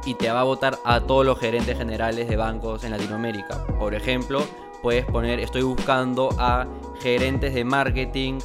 y 0.07 0.15
te 0.15 0.31
va 0.31 0.41
a 0.41 0.45
votar 0.45 0.79
a 0.85 1.01
todos 1.01 1.27
los 1.27 1.39
gerentes 1.39 1.77
generales 1.77 2.29
de 2.29 2.37
bancos 2.37 2.85
en 2.85 2.93
Latinoamérica. 2.93 3.67
Por 3.79 3.95
ejemplo, 3.95 4.43
puedes 4.81 5.05
poner 5.05 5.41
estoy 5.41 5.63
buscando 5.63 6.31
a 6.39 6.67
gerentes 7.01 7.53
de 7.53 7.65
marketing 7.65 8.39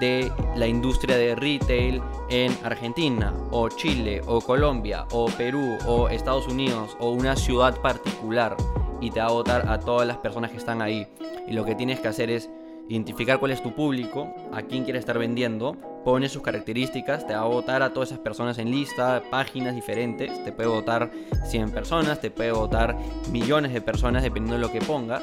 de 0.00 0.32
la 0.54 0.68
industria 0.68 1.16
de 1.16 1.34
retail 1.34 2.00
en 2.30 2.56
Argentina 2.62 3.34
o 3.50 3.68
Chile 3.68 4.22
o 4.26 4.40
Colombia 4.40 5.06
o 5.10 5.26
Perú 5.26 5.76
o 5.86 6.08
Estados 6.08 6.46
Unidos 6.46 6.96
o 7.00 7.10
una 7.10 7.34
ciudad 7.34 7.80
particular 7.80 8.56
y 9.00 9.10
te 9.10 9.20
va 9.20 9.26
a 9.26 9.32
votar 9.32 9.68
a 9.68 9.80
todas 9.80 10.06
las 10.06 10.18
personas 10.18 10.52
que 10.52 10.56
están 10.56 10.82
ahí. 10.82 11.06
Y 11.48 11.52
lo 11.52 11.64
que 11.64 11.74
tienes 11.74 11.98
que 12.00 12.08
hacer 12.08 12.30
es 12.30 12.48
identificar 12.88 13.38
cuál 13.38 13.50
es 13.52 13.62
tu 13.62 13.74
público, 13.74 14.34
a 14.52 14.62
quién 14.62 14.84
quieres 14.84 15.00
estar 15.00 15.18
vendiendo, 15.18 15.76
pones 16.04 16.32
sus 16.32 16.42
características, 16.42 17.26
te 17.26 17.34
va 17.34 17.40
a 17.40 17.44
votar 17.46 17.82
a 17.82 17.92
todas 17.92 18.10
esas 18.10 18.20
personas 18.20 18.58
en 18.58 18.70
lista, 18.70 19.22
páginas 19.30 19.74
diferentes, 19.74 20.42
te 20.44 20.52
puede 20.52 20.68
votar 20.68 21.10
100 21.46 21.70
personas, 21.70 22.20
te 22.20 22.30
puede 22.30 22.52
votar 22.52 22.96
millones 23.30 23.72
de 23.74 23.80
personas 23.82 24.22
dependiendo 24.22 24.54
de 24.54 24.60
lo 24.60 24.72
que 24.72 24.80
pongas. 24.80 25.22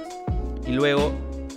Y 0.67 0.71
luego 0.73 1.12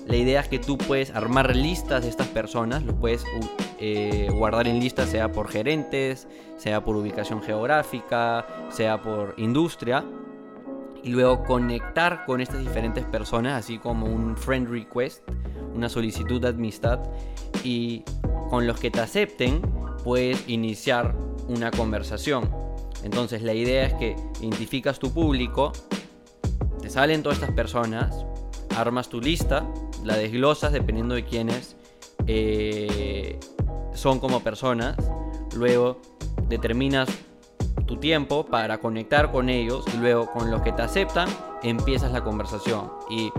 la 0.06 0.16
idea 0.16 0.40
es 0.40 0.48
que 0.48 0.58
tú 0.58 0.78
puedes 0.78 1.14
armar 1.14 1.54
listas 1.54 2.02
de 2.04 2.08
estas 2.08 2.28
personas, 2.28 2.82
los 2.84 2.94
puedes 2.94 3.22
u- 3.24 3.46
eh, 3.78 4.28
guardar 4.32 4.66
en 4.66 4.80
listas 4.80 5.10
sea 5.10 5.30
por 5.30 5.48
gerentes, 5.48 6.26
sea 6.56 6.82
por 6.82 6.96
ubicación 6.96 7.42
geográfica, 7.42 8.46
sea 8.70 9.02
por 9.02 9.34
industria 9.36 10.04
y 11.02 11.10
luego 11.10 11.44
conectar 11.44 12.24
con 12.24 12.40
estas 12.40 12.60
diferentes 12.60 13.04
personas, 13.04 13.52
así 13.52 13.78
como 13.78 14.06
un 14.06 14.36
friend 14.36 14.68
request, 14.68 15.22
una 15.78 15.88
solicitud 15.88 16.40
de 16.40 16.48
amistad, 16.48 17.00
y 17.64 18.02
con 18.50 18.66
los 18.66 18.78
que 18.78 18.90
te 18.90 19.00
acepten 19.00 19.62
puedes 20.04 20.48
iniciar 20.48 21.14
una 21.48 21.70
conversación. 21.70 22.50
Entonces 23.04 23.42
la 23.42 23.54
idea 23.54 23.86
es 23.86 23.94
que 23.94 24.16
identificas 24.40 24.98
tu 24.98 25.12
público, 25.12 25.72
te 26.82 26.90
salen 26.90 27.22
todas 27.22 27.38
estas 27.38 27.54
personas, 27.54 28.24
armas 28.76 29.08
tu 29.08 29.20
lista, 29.20 29.64
la 30.04 30.16
desglosas 30.16 30.72
dependiendo 30.72 31.14
de 31.14 31.24
quiénes 31.24 31.76
eh, 32.26 33.38
son 33.94 34.18
como 34.18 34.40
personas, 34.40 34.96
luego 35.54 36.00
determinas 36.48 37.08
tu 37.86 37.98
tiempo 37.98 38.44
para 38.44 38.78
conectar 38.78 39.30
con 39.30 39.48
ellos 39.48 39.84
y 39.94 39.96
luego 39.98 40.30
con 40.32 40.50
los 40.50 40.62
que 40.62 40.72
te 40.72 40.82
aceptan 40.82 41.28
empiezas 41.62 42.12
la 42.12 42.22
conversación 42.22 42.90
y 43.08 43.30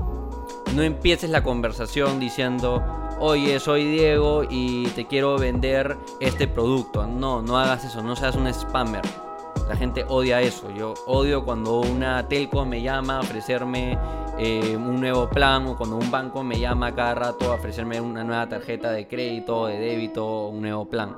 no 0.76 0.84
empieces 0.84 1.30
la 1.30 1.44
conversación 1.44 2.20
diciendo 2.20 2.84
oye 3.20 3.60
soy 3.60 3.86
Diego 3.86 4.44
y 4.50 4.88
te 4.88 5.06
quiero 5.08 5.38
vender 5.38 5.98
este 6.20 6.48
producto 6.48 7.06
no 7.08 7.42
no 7.42 7.58
hagas 7.58 7.86
eso 7.86 8.02
no 8.02 8.16
seas 8.16 8.36
un 8.36 8.54
spammer. 8.54 9.02
La 9.70 9.76
gente 9.76 10.04
odia 10.08 10.42
eso. 10.42 10.72
Yo 10.76 10.96
odio 11.06 11.46
cuando 11.46 11.82
una 11.82 12.28
telco 12.28 12.66
me 12.66 12.82
llama 12.82 13.18
a 13.18 13.20
ofrecerme 13.20 14.00
eh, 14.40 14.76
un 14.76 15.00
nuevo 15.00 15.30
plan 15.30 15.68
o 15.68 15.78
cuando 15.78 15.96
un 15.96 16.10
banco 16.10 16.44
me 16.44 16.60
llama 16.60 16.96
cada 16.96 17.14
rato 17.14 17.52
a 17.52 17.54
ofrecerme 17.54 18.02
una 18.02 18.24
nueva 18.24 18.50
tarjeta 18.50 18.92
de 18.92 19.08
crédito 19.08 19.68
de 19.68 19.78
débito 19.78 20.48
un 20.48 20.62
nuevo 20.62 20.90
plan. 20.90 21.18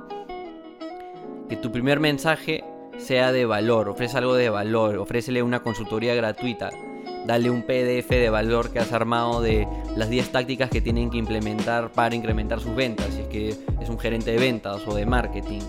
Que 1.48 1.56
tu 1.56 1.72
primer 1.72 1.98
mensaje 1.98 2.62
sea 2.98 3.32
de 3.32 3.46
valor, 3.46 3.88
ofrece 3.88 4.18
algo 4.18 4.34
de 4.34 4.50
valor, 4.50 4.98
ofrécele 4.98 5.42
una 5.42 5.62
consultoría 5.62 6.14
gratuita, 6.14 6.68
dale 7.26 7.50
un 7.50 7.62
PDF 7.62 8.08
de 8.08 8.30
valor 8.30 8.72
que 8.72 8.78
has 8.78 8.92
armado 8.92 9.40
de 9.40 9.66
las 9.96 10.10
10 10.10 10.32
tácticas 10.32 10.70
que 10.70 10.80
tienen 10.80 11.10
que 11.10 11.18
implementar 11.18 11.92
para 11.92 12.14
incrementar 12.14 12.60
sus 12.60 12.74
ventas, 12.74 13.14
si 13.14 13.20
es 13.20 13.26
que 13.28 13.48
es 13.48 13.88
un 13.88 13.98
gerente 13.98 14.32
de 14.32 14.38
ventas 14.38 14.86
o 14.86 14.94
de 14.94 15.06
marketing, 15.06 15.60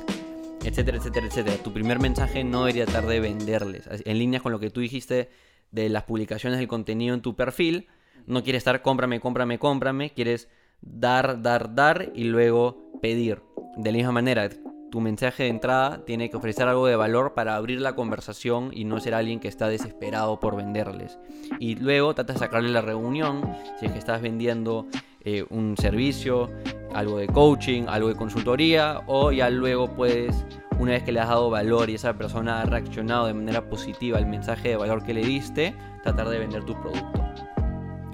etcétera, 0.63 0.97
etcétera, 0.97 1.27
etcétera. 1.27 1.57
Tu 1.57 1.73
primer 1.73 1.99
mensaje 1.99 2.43
no 2.43 2.61
debería 2.65 2.85
tratar 2.85 3.07
de 3.07 3.19
venderles, 3.19 3.87
en 3.89 4.17
línea 4.17 4.39
con 4.39 4.51
lo 4.51 4.59
que 4.59 4.69
tú 4.69 4.81
dijiste 4.81 5.29
de 5.71 5.89
las 5.89 6.03
publicaciones 6.03 6.59
del 6.59 6.67
contenido 6.67 7.15
en 7.15 7.21
tu 7.21 7.35
perfil, 7.35 7.87
no 8.25 8.43
quieres 8.43 8.61
estar 8.61 8.81
cómprame, 8.81 9.19
cómprame, 9.19 9.59
cómprame, 9.59 10.11
quieres 10.11 10.47
dar, 10.81 11.41
dar, 11.41 11.75
dar 11.75 12.11
y 12.15 12.25
luego 12.25 12.91
pedir. 13.01 13.41
De 13.75 13.91
la 13.91 13.97
misma 13.97 14.11
manera, 14.11 14.49
tu 14.93 15.01
mensaje 15.01 15.41
de 15.41 15.49
entrada 15.49 16.05
tiene 16.05 16.29
que 16.29 16.37
ofrecer 16.37 16.67
algo 16.67 16.85
de 16.85 16.95
valor 16.95 17.33
para 17.33 17.55
abrir 17.55 17.81
la 17.81 17.95
conversación 17.95 18.69
y 18.71 18.85
no 18.85 18.99
ser 18.99 19.15
alguien 19.15 19.39
que 19.39 19.47
está 19.47 19.67
desesperado 19.67 20.39
por 20.39 20.55
venderles. 20.55 21.17
Y 21.57 21.77
luego 21.77 22.13
trata 22.13 22.33
de 22.33 22.37
sacarle 22.37 22.69
la 22.69 22.81
reunión, 22.81 23.41
si 23.79 23.87
es 23.87 23.91
que 23.91 23.97
estás 23.97 24.21
vendiendo 24.21 24.85
eh, 25.21 25.47
un 25.49 25.75
servicio, 25.77 26.51
algo 26.93 27.17
de 27.17 27.25
coaching, 27.25 27.85
algo 27.87 28.09
de 28.09 28.13
consultoría, 28.13 29.01
o 29.07 29.31
ya 29.31 29.49
luego 29.49 29.87
puedes, 29.95 30.45
una 30.77 30.91
vez 30.91 31.01
que 31.01 31.11
le 31.11 31.21
has 31.21 31.29
dado 31.29 31.49
valor 31.49 31.89
y 31.89 31.95
esa 31.95 32.13
persona 32.13 32.61
ha 32.61 32.65
reaccionado 32.65 33.25
de 33.25 33.33
manera 33.33 33.67
positiva 33.67 34.19
al 34.19 34.27
mensaje 34.27 34.69
de 34.69 34.75
valor 34.75 35.03
que 35.03 35.15
le 35.15 35.25
diste, 35.25 35.73
tratar 36.03 36.29
de 36.29 36.37
vender 36.37 36.65
tu 36.65 36.79
producto. 36.79 37.32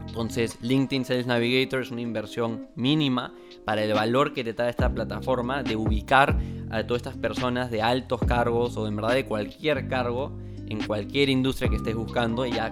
Entonces, 0.10 0.58
LinkedIn 0.62 1.06
Sales 1.06 1.28
Navigator 1.28 1.82
es 1.82 1.92
una 1.92 2.02
inversión 2.02 2.68
mínima 2.76 3.32
para 3.64 3.84
el 3.84 3.94
valor 3.94 4.34
que 4.34 4.44
te 4.44 4.54
da 4.54 4.68
esta 4.68 4.92
plataforma 4.92 5.62
de 5.62 5.76
ubicar 5.76 6.36
a 6.72 6.84
todas 6.84 7.02
estas 7.02 7.16
personas 7.16 7.70
de 7.70 7.84
altos 7.84 8.20
cargos 8.22 8.76
o 8.76 8.88
en 8.88 8.96
verdad 8.96 9.14
de 9.14 9.26
cualquier 9.26 9.88
cargo 9.88 10.36
en 10.68 10.84
cualquier 10.84 11.30
industria 11.30 11.70
que 11.70 11.76
estés 11.76 11.96
buscando. 11.96 12.46
Y 12.46 12.54
ya 12.54 12.70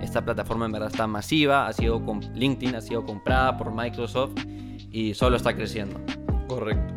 esta 0.00 0.24
plataforma 0.24 0.64
en 0.64 0.72
verdad 0.72 0.90
está 0.90 1.06
masiva, 1.06 1.66
ha 1.66 1.72
sido 1.74 2.04
con 2.04 2.20
LinkedIn 2.34 2.74
ha 2.74 2.80
sido 2.80 3.04
comprada 3.04 3.58
por 3.58 3.74
Microsoft 3.74 4.32
y 4.90 5.12
solo 5.12 5.36
está 5.36 5.54
creciendo. 5.54 6.00
Correcto. 6.48 6.94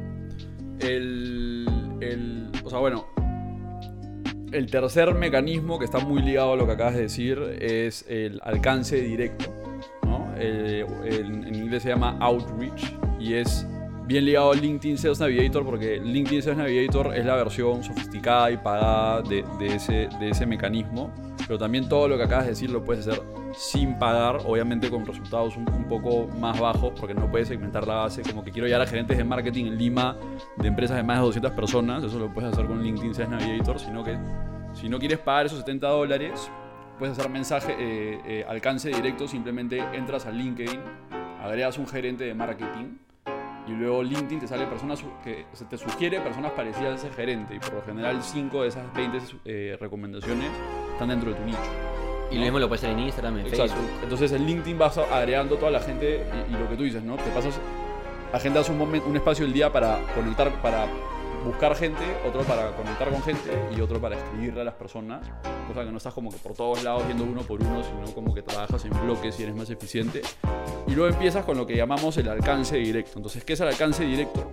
El, 0.79 1.67
el, 1.99 2.51
o 2.63 2.69
sea, 2.69 2.79
bueno, 2.79 3.05
el 4.53 4.71
tercer 4.71 5.13
mecanismo 5.13 5.77
que 5.77 5.85
está 5.85 5.99
muy 5.99 6.21
ligado 6.21 6.53
a 6.53 6.55
lo 6.55 6.65
que 6.65 6.71
acabas 6.71 6.95
de 6.95 7.01
decir 7.01 7.39
es 7.59 8.05
el 8.07 8.39
alcance 8.43 9.01
directo. 9.01 9.62
Eh, 10.37 10.85
el- 11.05 11.47
en 11.47 11.55
inglés 11.55 11.83
se 11.83 11.89
llama 11.89 12.17
outreach 12.19 12.93
y 13.19 13.33
es 13.33 13.67
bien 14.05 14.25
ligado 14.25 14.51
al 14.51 14.59
LinkedIn 14.59 14.97
Sales 14.97 15.19
Navigator 15.19 15.63
porque 15.63 15.97
LinkedIn 15.99 16.41
Sales 16.41 16.57
Navigator 16.57 17.15
es 17.15 17.25
la 17.25 17.35
versión 17.35 17.83
sofisticada 17.83 18.51
y 18.51 18.57
pagada 18.57 19.21
de, 19.21 19.45
de 19.59 19.75
ese, 19.75 20.09
de 20.19 20.29
ese 20.29 20.45
mecanismo. 20.45 21.09
Pero 21.47 21.57
también 21.59 21.89
todo 21.89 22.07
lo 22.07 22.17
que 22.17 22.23
acabas 22.23 22.45
de 22.45 22.51
decir 22.51 22.69
lo 22.69 22.83
puedes 22.85 23.05
hacer 23.07 23.21
sin 23.53 23.99
pagar, 23.99 24.37
obviamente 24.45 24.89
con 24.89 25.05
resultados 25.05 25.57
un, 25.57 25.69
un 25.73 25.83
poco 25.89 26.27
más 26.39 26.57
bajos, 26.59 26.93
porque 26.99 27.13
no 27.13 27.29
puedes 27.29 27.49
segmentar 27.49 27.85
la 27.85 27.95
base. 27.95 28.21
Como 28.23 28.43
que 28.43 28.51
quiero 28.51 28.65
llegar 28.65 28.81
a 28.81 28.87
gerentes 28.87 29.17
de 29.17 29.23
marketing 29.25 29.65
en 29.65 29.77
Lima 29.77 30.17
de 30.57 30.67
empresas 30.69 30.95
de 30.97 31.03
más 31.03 31.17
de 31.19 31.25
200 31.25 31.51
personas, 31.51 32.03
eso 32.03 32.17
lo 32.17 32.33
puedes 32.33 32.51
hacer 32.53 32.65
con 32.65 32.81
LinkedIn 32.81 33.13
Sales 33.13 33.29
Navigator, 33.29 33.77
sino 33.79 34.03
que 34.03 34.17
si 34.73 34.87
no 34.89 34.99
quieres 34.99 35.19
pagar 35.19 35.45
esos 35.47 35.59
70 35.59 35.87
dólares, 35.87 36.49
puedes 36.97 37.17
hacer 37.17 37.29
mensaje, 37.31 37.75
eh, 37.77 38.21
eh, 38.25 38.45
alcance 38.47 38.89
directo, 38.89 39.27
simplemente 39.27 39.79
entras 39.93 40.25
a 40.25 40.31
LinkedIn, 40.31 40.79
agregas 41.41 41.77
un 41.77 41.87
gerente 41.87 42.23
de 42.23 42.33
marketing 42.33 42.97
y 43.67 43.71
luego 43.71 44.03
LinkedIn 44.03 44.41
te 44.41 44.47
sale 44.47 44.65
personas 44.67 45.03
que 45.23 45.45
se 45.53 45.65
te 45.65 45.77
sugiere 45.77 46.19
personas 46.19 46.51
parecidas 46.51 46.93
a 47.03 47.07
ese 47.07 47.15
gerente 47.15 47.55
y 47.55 47.59
por 47.59 47.73
lo 47.73 47.81
general 47.81 48.21
5 48.21 48.61
de 48.61 48.67
esas 48.67 48.93
20 48.93 49.19
eh, 49.45 49.77
recomendaciones 49.79 50.49
están 50.91 51.09
dentro 51.09 51.31
de 51.31 51.35
tu 51.37 51.45
nicho. 51.45 51.59
Y 52.29 52.35
¿no? 52.35 52.39
lo 52.39 52.45
mismo 52.45 52.59
lo 52.59 52.67
puedes 52.67 52.83
hacer 52.83 52.97
en 52.97 53.05
Instagram, 53.05 53.39
en 53.39 53.47
Exacto. 53.47 53.73
Facebook. 53.73 53.89
Entonces 54.03 54.31
en 54.33 54.45
LinkedIn 54.45 54.77
vas 54.77 54.97
agregando 54.97 55.55
toda 55.57 55.71
la 55.71 55.79
gente 55.79 56.25
y, 56.49 56.53
y 56.53 56.57
lo 56.57 56.67
que 56.67 56.75
tú 56.75 56.83
dices, 56.83 57.03
¿no? 57.03 57.15
Te 57.15 57.29
pasas, 57.31 57.59
agendas 58.33 58.69
un, 58.69 58.77
momento, 58.77 59.07
un 59.07 59.15
espacio 59.15 59.45
del 59.45 59.53
día 59.53 59.71
para 59.71 59.99
conectar, 60.15 60.51
para 60.61 60.87
buscar 61.45 61.75
gente, 61.75 62.03
otro 62.27 62.41
para 62.43 62.75
conectar 62.75 63.09
con 63.09 63.21
gente 63.21 63.51
y 63.75 63.81
otro 63.81 63.99
para 63.99 64.15
escribirle 64.15 64.61
a 64.61 64.63
las 64.63 64.75
personas. 64.75 65.27
Cosa 65.67 65.83
que 65.83 65.91
no 65.91 65.97
estás 65.97 66.13
como 66.13 66.31
que 66.31 66.37
por 66.37 66.53
todos 66.53 66.83
lados 66.83 67.05
viendo 67.05 67.23
uno 67.23 67.41
por 67.41 67.61
uno, 67.61 67.83
sino 67.83 68.13
como 68.13 68.33
que 68.33 68.41
trabajas 68.41 68.83
en 68.85 68.91
bloques 69.03 69.39
y 69.39 69.43
eres 69.43 69.55
más 69.55 69.69
eficiente. 69.69 70.21
Y 70.87 70.91
luego 70.93 71.13
empiezas 71.13 71.45
con 71.45 71.57
lo 71.57 71.65
que 71.65 71.75
llamamos 71.75 72.17
el 72.17 72.29
alcance 72.29 72.77
directo. 72.77 73.13
Entonces, 73.17 73.43
¿qué 73.43 73.53
es 73.53 73.59
el 73.59 73.67
alcance 73.67 74.03
directo? 74.03 74.51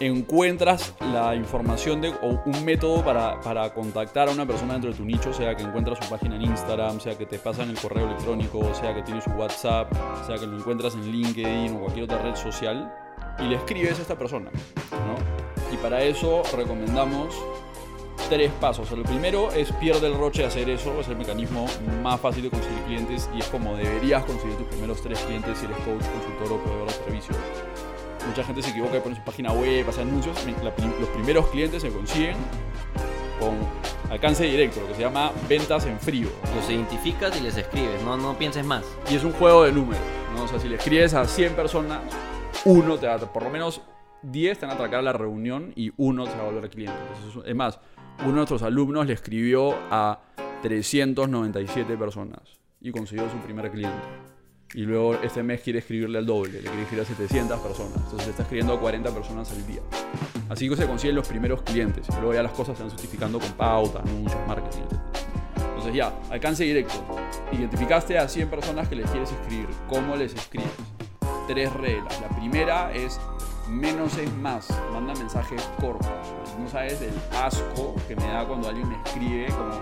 encuentras 0.00 0.94
la 1.12 1.34
información 1.34 2.00
de, 2.00 2.08
o 2.08 2.42
un 2.44 2.64
método 2.64 3.04
para, 3.04 3.40
para 3.40 3.72
contactar 3.72 4.28
a 4.28 4.32
una 4.32 4.46
persona 4.46 4.74
dentro 4.74 4.90
de 4.90 4.96
tu 4.96 5.04
nicho, 5.04 5.32
sea 5.32 5.56
que 5.56 5.62
encuentras 5.62 6.04
su 6.04 6.10
página 6.10 6.36
en 6.36 6.42
Instagram, 6.42 7.00
sea 7.00 7.16
que 7.16 7.26
te 7.26 7.38
pasan 7.38 7.70
el 7.70 7.78
correo 7.78 8.06
electrónico, 8.06 8.74
sea 8.74 8.94
que 8.94 9.02
tiene 9.02 9.20
su 9.20 9.30
WhatsApp, 9.30 9.92
sea 10.26 10.36
que 10.36 10.46
lo 10.46 10.56
encuentras 10.58 10.94
en 10.94 11.10
LinkedIn 11.10 11.76
o 11.76 11.80
cualquier 11.80 12.04
otra 12.04 12.18
red 12.18 12.34
social, 12.34 12.92
y 13.38 13.44
le 13.44 13.56
escribes 13.56 13.98
a 13.98 14.02
esta 14.02 14.16
persona. 14.16 14.50
¿no? 14.90 15.74
Y 15.74 15.76
para 15.78 16.02
eso 16.02 16.42
recomendamos 16.56 17.34
tres 18.28 18.50
pasos. 18.60 18.90
El 18.92 19.02
primero 19.02 19.52
es 19.52 19.70
pierde 19.72 20.06
el 20.06 20.14
roche 20.14 20.42
de 20.42 20.48
hacer 20.48 20.68
eso, 20.70 21.00
es 21.00 21.08
el 21.08 21.16
mecanismo 21.16 21.66
más 22.02 22.20
fácil 22.20 22.44
de 22.44 22.50
conseguir 22.50 22.78
clientes 22.84 23.28
y 23.34 23.40
es 23.40 23.46
como 23.48 23.76
deberías 23.76 24.24
conseguir 24.24 24.56
tus 24.56 24.66
primeros 24.68 25.02
tres 25.02 25.18
clientes 25.20 25.58
si 25.58 25.66
eres 25.66 25.76
coach, 25.78 26.04
consultor 26.12 26.58
o 26.58 26.62
proveedor 26.62 26.88
de 26.88 26.94
servicios. 26.94 27.36
Mucha 28.26 28.44
gente 28.44 28.62
se 28.62 28.70
equivoca 28.70 28.96
y 28.96 29.00
pone 29.00 29.16
su 29.16 29.22
página 29.22 29.52
web, 29.52 29.86
hace 29.88 30.00
anuncios. 30.00 30.36
Los 30.62 31.08
primeros 31.10 31.46
clientes 31.48 31.82
se 31.82 31.90
consiguen 31.90 32.36
con 33.38 33.54
alcance 34.10 34.44
directo, 34.44 34.80
lo 34.80 34.88
que 34.88 34.94
se 34.94 35.00
llama 35.02 35.30
ventas 35.48 35.84
en 35.86 35.98
frío. 36.00 36.28
Los 36.56 36.68
identificas 36.70 37.36
y 37.36 37.42
les 37.42 37.56
escribes, 37.56 38.02
no, 38.02 38.16
no 38.16 38.38
pienses 38.38 38.64
más. 38.64 38.84
Y 39.10 39.16
es 39.16 39.24
un 39.24 39.32
juego 39.32 39.64
de 39.64 39.72
números, 39.72 40.02
¿no? 40.34 40.44
O 40.44 40.48
sea, 40.48 40.58
si 40.58 40.68
le 40.68 40.76
escribes 40.76 41.12
a 41.12 41.26
100 41.26 41.54
personas, 41.54 42.00
uno 42.64 42.98
te 42.98 43.06
va 43.06 43.14
a, 43.14 43.18
por 43.18 43.42
lo 43.42 43.50
menos 43.50 43.82
10 44.22 44.58
te 44.58 44.66
van 44.66 44.72
a 44.72 44.74
atracar 44.74 45.00
a 45.00 45.02
la 45.02 45.12
reunión 45.12 45.72
y 45.76 45.92
uno 45.96 46.24
te 46.24 46.36
va 46.36 46.42
a 46.42 46.50
volver 46.50 46.70
cliente. 46.70 46.96
Entonces, 47.14 47.42
es 47.46 47.54
más, 47.54 47.78
uno 48.20 48.28
de 48.28 48.36
nuestros 48.36 48.62
alumnos 48.62 49.06
le 49.06 49.12
escribió 49.12 49.74
a 49.90 50.20
397 50.62 51.96
personas 51.96 52.40
y 52.80 52.90
consiguió 52.90 53.28
su 53.30 53.36
primer 53.38 53.70
cliente. 53.70 54.06
Y 54.74 54.82
luego 54.82 55.14
este 55.22 55.42
mes 55.42 55.60
quiere 55.60 55.78
escribirle 55.80 56.18
al 56.18 56.26
doble, 56.26 56.54
le 56.54 56.68
quiere 56.68 56.82
escribir 56.82 57.04
a 57.04 57.06
700 57.06 57.60
personas. 57.60 57.96
Entonces 57.96 58.28
está 58.28 58.42
escribiendo 58.42 58.72
a 58.72 58.80
40 58.80 59.10
personas 59.14 59.50
al 59.52 59.66
día. 59.66 59.80
Así 60.48 60.68
que 60.68 60.76
se 60.76 60.86
consiguen 60.86 61.16
los 61.16 61.28
primeros 61.28 61.62
clientes. 61.62 62.08
Y 62.08 62.14
luego 62.14 62.34
ya 62.34 62.42
las 62.42 62.52
cosas 62.52 62.76
se 62.76 62.82
van 62.82 62.90
certificando 62.90 63.38
con 63.38 63.52
pauta, 63.52 64.00
anuncios, 64.00 64.40
marketing, 64.48 64.80
etc. 64.80 65.00
Entonces 65.68 65.94
ya, 65.94 66.12
alcance 66.30 66.64
directo. 66.64 66.94
Identificaste 67.52 68.18
a 68.18 68.26
100 68.26 68.48
personas 68.48 68.88
que 68.88 68.96
les 68.96 69.08
quieres 69.10 69.30
escribir. 69.30 69.68
¿Cómo 69.88 70.16
les 70.16 70.34
escribes? 70.34 70.93
Tres 71.46 71.72
reglas. 71.74 72.20
La 72.20 72.28
primera 72.28 72.92
es 72.92 73.20
menos 73.68 74.16
es 74.18 74.32
más. 74.36 74.68
Manda 74.92 75.14
mensajes 75.14 75.62
cortos. 75.80 76.08
No 76.58 76.68
sabes 76.68 77.00
el 77.02 77.14
asco 77.42 77.94
que 78.08 78.16
me 78.16 78.26
da 78.28 78.46
cuando 78.46 78.68
alguien 78.68 78.88
me 78.88 78.96
escribe 79.04 79.46
como 79.48 79.72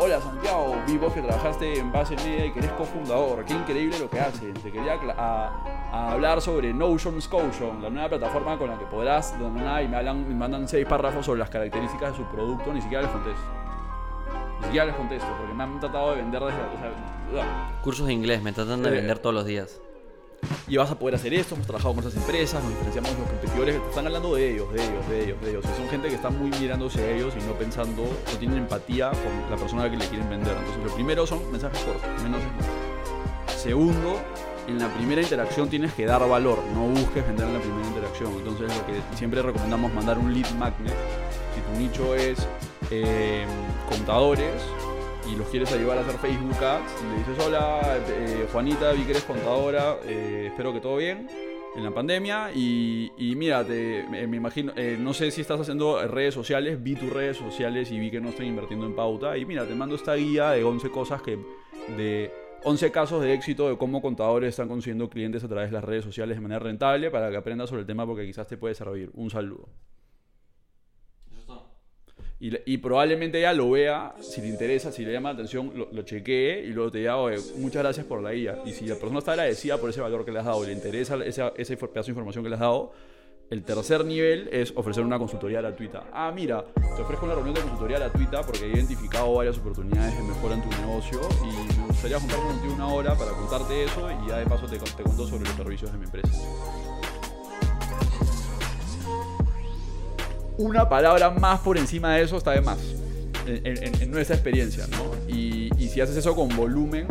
Hola 0.00 0.20
Santiago, 0.20 0.76
vi 0.86 0.96
vos 0.96 1.12
que 1.12 1.20
trabajaste 1.22 1.78
en 1.80 1.90
base 1.90 2.14
media 2.16 2.46
y 2.46 2.52
que 2.52 2.60
eres 2.60 2.70
cofundador. 2.72 3.44
Qué 3.44 3.52
increíble 3.54 3.98
lo 3.98 4.08
que 4.08 4.20
hacen. 4.20 4.54
Te 4.54 4.70
quería 4.70 4.94
a- 5.16 5.50
a 5.90 6.12
hablar 6.12 6.40
sobre 6.40 6.72
Notion 6.72 7.20
Scotion, 7.20 7.82
la 7.82 7.90
nueva 7.90 8.08
plataforma 8.10 8.56
con 8.58 8.68
la 8.70 8.78
que 8.78 8.84
podrás 8.84 9.36
donar 9.40 9.82
y 9.82 9.88
me, 9.88 9.96
hablan, 9.96 10.28
me 10.28 10.34
mandan 10.36 10.68
seis 10.68 10.86
párrafos 10.86 11.26
sobre 11.26 11.40
las 11.40 11.50
características 11.50 12.12
de 12.12 12.16
su 12.18 12.24
producto. 12.30 12.72
Ni 12.72 12.80
siquiera 12.80 13.02
les 13.02 13.10
contesto. 13.10 13.40
Ni 14.60 14.64
siquiera 14.66 14.86
les 14.86 14.94
contesto 14.94 15.26
porque 15.36 15.54
me 15.54 15.62
han 15.64 15.80
tratado 15.80 16.10
de 16.10 16.16
vender 16.18 16.42
desde. 16.44 16.60
o 16.60 17.32
sea. 17.32 17.80
Cursos 17.82 18.06
de 18.06 18.12
inglés, 18.12 18.40
me 18.42 18.52
tratan 18.52 18.82
de 18.82 18.90
Eh, 18.90 18.92
vender 18.92 19.18
todos 19.18 19.34
los 19.34 19.46
días. 19.46 19.80
Y 20.68 20.76
vas 20.76 20.90
a 20.90 20.98
poder 20.98 21.14
hacer 21.14 21.32
esto, 21.34 21.54
hemos 21.54 21.66
trabajado 21.66 21.94
con 21.94 22.04
esas 22.04 22.16
empresas, 22.16 22.62
nos 22.62 22.70
diferenciamos 22.72 23.12
de 23.12 23.18
los 23.18 23.28
competidores, 23.28 23.76
están 23.88 24.06
hablando 24.06 24.34
de 24.34 24.52
ellos, 24.52 24.72
de 24.72 24.84
ellos, 24.84 25.08
de 25.08 25.24
ellos, 25.24 25.40
de 25.40 25.50
ellos. 25.50 25.64
Y 25.64 25.76
son 25.76 25.88
gente 25.88 26.08
que 26.08 26.14
está 26.14 26.30
muy 26.30 26.50
mirándose 26.60 27.02
a 27.02 27.10
ellos 27.10 27.34
y 27.38 27.42
no 27.44 27.52
pensando, 27.54 28.02
no 28.02 28.38
tienen 28.38 28.58
empatía 28.58 29.10
con 29.10 29.50
la 29.50 29.56
persona 29.56 29.82
a 29.82 29.84
la 29.86 29.90
que 29.90 29.96
le 29.96 30.06
quieren 30.06 30.28
vender. 30.28 30.56
Entonces, 30.56 30.84
lo 30.84 30.94
primero 30.94 31.26
son 31.26 31.50
mensajes 31.50 31.82
cortos, 31.82 32.22
menos 32.22 32.40
es 32.40 32.52
más. 32.56 33.58
Segundo, 33.58 34.20
en 34.66 34.78
la 34.78 34.92
primera 34.94 35.22
interacción 35.22 35.68
tienes 35.68 35.94
que 35.94 36.04
dar 36.04 36.26
valor, 36.28 36.58
no 36.74 36.82
busques 36.86 37.26
vender 37.26 37.46
en 37.46 37.54
la 37.54 37.60
primera 37.60 37.86
interacción. 37.88 38.32
Entonces, 38.36 38.68
lo 38.76 38.86
que 38.86 39.16
siempre 39.16 39.40
recomendamos 39.40 39.92
mandar 39.94 40.18
un 40.18 40.32
lead 40.34 40.50
magnet. 40.52 40.94
Si 41.54 41.60
tu 41.60 41.80
nicho 41.80 42.14
es 42.14 42.46
eh, 42.90 43.46
contadores, 43.88 44.52
y 45.32 45.36
los 45.36 45.48
quieres 45.48 45.72
ayudar 45.72 45.98
a 45.98 46.00
hacer 46.02 46.16
Facebook 46.18 46.62
Ads, 46.64 47.02
le 47.02 47.18
dices, 47.18 47.46
hola, 47.46 47.98
eh, 48.08 48.46
Juanita, 48.52 48.92
vi 48.92 49.02
que 49.04 49.10
eres 49.10 49.24
contadora, 49.24 49.96
eh, 50.04 50.46
espero 50.48 50.72
que 50.72 50.80
todo 50.80 50.96
bien 50.96 51.28
en 51.76 51.84
la 51.84 51.90
pandemia 51.92 52.50
y, 52.54 53.10
mira, 53.36 53.64
te- 53.64 54.04
me, 54.10 54.26
me 54.26 54.36
imagino, 54.38 54.72
eh, 54.76 54.96
no 54.98 55.12
sé 55.14 55.30
si 55.30 55.40
estás 55.42 55.60
haciendo 55.60 56.04
redes 56.08 56.34
sociales, 56.34 56.82
vi 56.82 56.94
tus 56.96 57.12
redes 57.12 57.36
sociales 57.36 57.90
y 57.92 57.98
vi 57.98 58.10
que 58.10 58.20
no 58.20 58.30
estoy 58.30 58.46
invirtiendo 58.46 58.86
en 58.86 58.96
pauta 58.96 59.36
y 59.36 59.44
mira, 59.44 59.66
te 59.66 59.74
mando 59.74 59.94
esta 59.94 60.14
guía 60.14 60.50
de 60.52 60.64
11 60.64 60.90
cosas 60.90 61.22
que, 61.22 61.38
de 61.96 62.32
11 62.64 62.90
casos 62.90 63.22
de 63.22 63.32
éxito 63.34 63.68
de 63.68 63.76
cómo 63.78 64.02
contadores 64.02 64.48
están 64.50 64.66
consiguiendo 64.68 65.08
clientes 65.08 65.44
a 65.44 65.48
través 65.48 65.70
de 65.70 65.74
las 65.74 65.84
redes 65.84 66.04
sociales 66.04 66.36
de 66.36 66.40
manera 66.40 66.58
rentable 66.58 67.10
para 67.10 67.30
que 67.30 67.36
aprendas 67.36 67.68
sobre 67.68 67.82
el 67.82 67.86
tema 67.86 68.04
porque 68.04 68.26
quizás 68.26 68.48
te 68.48 68.56
puede 68.56 68.74
servir. 68.74 69.10
Un 69.14 69.30
saludo. 69.30 69.68
Y, 72.40 72.52
y 72.72 72.78
probablemente 72.78 73.38
ella 73.38 73.52
lo 73.52 73.70
vea, 73.70 74.14
si 74.20 74.40
te 74.40 74.46
interesa, 74.46 74.92
si 74.92 75.04
le 75.04 75.12
llama 75.12 75.30
la 75.30 75.34
atención, 75.34 75.72
lo, 75.74 75.88
lo 75.90 76.02
chequee 76.02 76.60
y 76.64 76.68
luego 76.68 76.90
te 76.90 76.98
diga, 76.98 77.16
oye, 77.16 77.36
muchas 77.56 77.82
gracias 77.82 78.06
por 78.06 78.22
la 78.22 78.32
guía. 78.32 78.58
Y 78.64 78.72
si 78.72 78.86
la 78.86 78.94
persona 78.94 79.18
está 79.18 79.32
agradecida 79.32 79.76
por 79.78 79.90
ese 79.90 80.00
valor 80.00 80.24
que 80.24 80.30
le 80.30 80.38
has 80.38 80.44
dado 80.44 80.64
le 80.64 80.72
interesa 80.72 81.16
esa, 81.24 81.52
ese 81.56 81.76
infor- 81.76 81.88
pedazo 81.90 82.06
de 82.06 82.10
información 82.12 82.44
que 82.44 82.50
le 82.50 82.54
has 82.54 82.60
dado, 82.60 82.92
el 83.50 83.64
tercer 83.64 84.04
nivel 84.04 84.48
es 84.52 84.72
ofrecer 84.76 85.02
una 85.02 85.18
consultoría 85.18 85.60
gratuita. 85.62 86.04
Ah, 86.12 86.30
mira, 86.32 86.64
te 86.94 87.02
ofrezco 87.02 87.24
una 87.24 87.34
reunión 87.34 87.54
de 87.54 87.62
consultoría 87.62 87.98
gratuita 87.98 88.42
porque 88.42 88.66
he 88.66 88.68
identificado 88.68 89.32
varias 89.34 89.58
oportunidades 89.58 90.16
de 90.16 90.22
mejora 90.22 90.54
en 90.54 90.62
tu 90.62 90.68
negocio 90.68 91.20
y 91.42 91.78
me 91.80 91.86
gustaría 91.88 92.20
juntarme 92.20 92.44
contigo 92.44 92.74
una 92.74 92.86
hora 92.88 93.14
para 93.16 93.32
contarte 93.32 93.82
eso 93.84 94.08
y 94.24 94.28
ya 94.28 94.36
de 94.38 94.44
paso 94.46 94.66
te, 94.66 94.78
te 94.78 95.02
cuento 95.02 95.26
sobre 95.26 95.44
los 95.44 95.56
servicios 95.56 95.90
de 95.90 95.98
mi 95.98 96.04
empresa. 96.04 96.28
Una 100.58 100.88
palabra 100.88 101.30
más 101.30 101.60
por 101.60 101.78
encima 101.78 102.14
de 102.14 102.22
eso 102.22 102.36
está 102.36 102.50
de 102.50 102.60
más. 102.60 102.78
En, 103.46 104.10
nuestra 104.10 104.36
experiencia, 104.36 104.86
¿no? 104.88 105.32
Y, 105.32 105.70
si 105.88 106.02
haces 106.02 106.16
eso 106.16 106.36
con 106.36 106.54
volumen, 106.54 107.06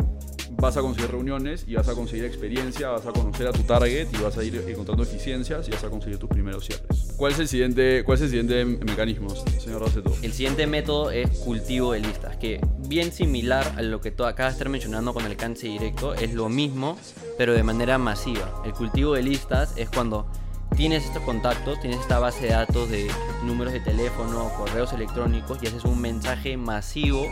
vas 0.52 0.76
a 0.76 0.80
conseguir 0.80 1.10
reuniones 1.10 1.64
y 1.66 1.74
vas 1.74 1.88
a 1.88 1.94
conseguir 1.94 2.24
experiencia, 2.24 2.90
vas 2.90 3.04
a 3.06 3.12
conocer 3.12 3.48
a 3.48 3.52
tu 3.52 3.62
target 3.64 4.06
y 4.12 4.22
vas 4.22 4.38
a 4.38 4.44
ir 4.44 4.64
encontrando 4.68 5.02
eficiencias 5.02 5.66
y 5.66 5.72
vas 5.72 5.82
a 5.82 5.90
conseguir 5.90 6.18
tus 6.18 6.28
primeros 6.28 6.64
cierres. 6.64 7.14
¿Cuál 7.16 7.32
es 7.32 7.40
el 7.40 7.48
siguiente, 7.48 8.04
cuál 8.04 8.16
es 8.16 8.22
el 8.22 8.28
siguiente 8.28 8.64
mecanismo, 8.64 9.30
señor 9.58 9.82
Raceto? 9.82 10.14
El 10.22 10.32
siguiente 10.32 10.66
método 10.68 11.10
es 11.10 11.28
cultivo 11.40 11.92
de 11.92 12.00
listas, 12.00 12.36
que 12.36 12.60
bien 12.86 13.12
similar 13.12 13.74
a 13.76 13.82
lo 13.82 14.00
que 14.00 14.12
tú 14.12 14.24
acabas 14.24 14.54
de 14.54 14.58
estar 14.58 14.68
mencionando 14.68 15.12
con 15.12 15.24
alcance 15.24 15.66
directo, 15.66 16.14
es 16.14 16.34
lo 16.34 16.48
mismo, 16.48 16.96
pero 17.36 17.52
de 17.52 17.64
manera 17.64 17.98
masiva. 17.98 18.62
El 18.64 18.72
cultivo 18.72 19.14
de 19.14 19.22
listas 19.22 19.74
es 19.76 19.88
cuando 19.90 20.30
tienes 20.78 21.06
estos 21.06 21.24
contactos, 21.24 21.80
tienes 21.80 21.98
esta 21.98 22.20
base 22.20 22.42
de 22.42 22.52
datos 22.52 22.88
de 22.88 23.10
números 23.42 23.72
de 23.72 23.80
teléfono, 23.80 24.48
correos 24.56 24.92
electrónicos 24.92 25.58
y 25.60 25.66
haces 25.66 25.84
un 25.84 26.00
mensaje 26.00 26.56
masivo 26.56 27.26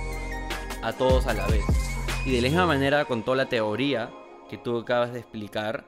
a 0.82 0.92
todos 0.92 1.28
a 1.28 1.32
la 1.32 1.46
vez. 1.46 1.62
Y 2.24 2.32
de 2.32 2.42
la 2.42 2.48
misma 2.48 2.66
manera 2.66 3.04
con 3.04 3.22
toda 3.22 3.36
la 3.36 3.48
teoría 3.48 4.10
que 4.50 4.58
tú 4.58 4.76
acabas 4.78 5.12
de 5.12 5.20
explicar, 5.20 5.84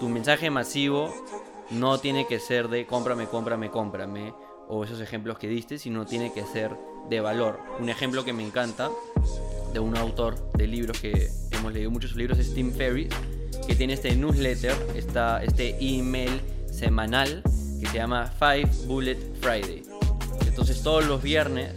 tu 0.00 0.08
mensaje 0.08 0.48
masivo 0.48 1.12
no 1.68 1.98
tiene 1.98 2.26
que 2.26 2.40
ser 2.40 2.68
de 2.68 2.86
cómprame, 2.86 3.26
cómprame, 3.26 3.70
cómprame 3.70 4.32
o 4.66 4.82
esos 4.82 4.98
ejemplos 5.02 5.38
que 5.38 5.48
diste, 5.48 5.78
sino 5.78 6.06
tiene 6.06 6.32
que 6.32 6.44
ser 6.44 6.70
de 7.10 7.20
valor. 7.20 7.60
Un 7.78 7.90
ejemplo 7.90 8.24
que 8.24 8.32
me 8.32 8.42
encanta 8.42 8.88
de 9.74 9.80
un 9.80 9.98
autor 9.98 10.50
de 10.52 10.66
libros 10.66 10.98
que 10.98 11.28
hemos 11.50 11.74
leído 11.74 11.90
muchos 11.90 12.16
libros 12.16 12.38
es 12.38 12.54
Tim 12.54 12.72
Ferriss, 12.72 13.10
que 13.66 13.74
tiene 13.74 13.92
este 13.92 14.16
newsletter, 14.16 14.74
esta, 14.96 15.44
este 15.44 15.76
email 15.78 16.40
semanal 16.82 17.44
que 17.80 17.86
se 17.86 17.96
llama 17.96 18.26
Five 18.40 18.68
Bullet 18.86 19.16
Friday. 19.40 19.84
Entonces 20.46 20.82
todos 20.82 21.06
los 21.06 21.22
viernes 21.22 21.74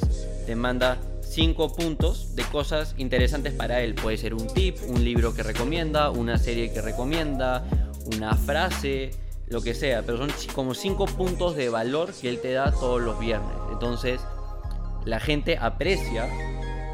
te 0.48 0.56
manda 0.56 0.98
cinco 1.22 1.72
puntos 1.72 2.36
de 2.36 2.42
cosas 2.46 2.96
interesantes 2.98 3.54
para 3.54 3.82
él. 3.82 3.94
Puede 3.94 4.18
ser 4.18 4.34
un 4.34 4.48
tip, 4.48 4.78
un 4.88 5.04
libro 5.04 5.36
que 5.36 5.44
recomienda, 5.44 6.10
una 6.10 6.40
serie 6.40 6.74
que 6.74 6.82
recomienda, 6.82 7.64
una 8.16 8.34
frase, 8.34 9.12
lo 9.48 9.62
que 9.62 9.76
sea. 9.76 10.02
Pero 10.02 10.18
son 10.18 10.32
como 10.56 10.74
cinco 10.74 11.06
puntos 11.06 11.56
de 11.56 11.70
valor 11.70 12.12
que 12.12 12.28
él 12.28 12.40
te 12.40 12.54
da 12.54 12.72
todos 12.72 13.00
los 13.00 13.20
viernes. 13.20 13.56
Entonces 13.72 14.22
la 15.06 15.20
gente 15.20 15.60
aprecia, 15.60 16.28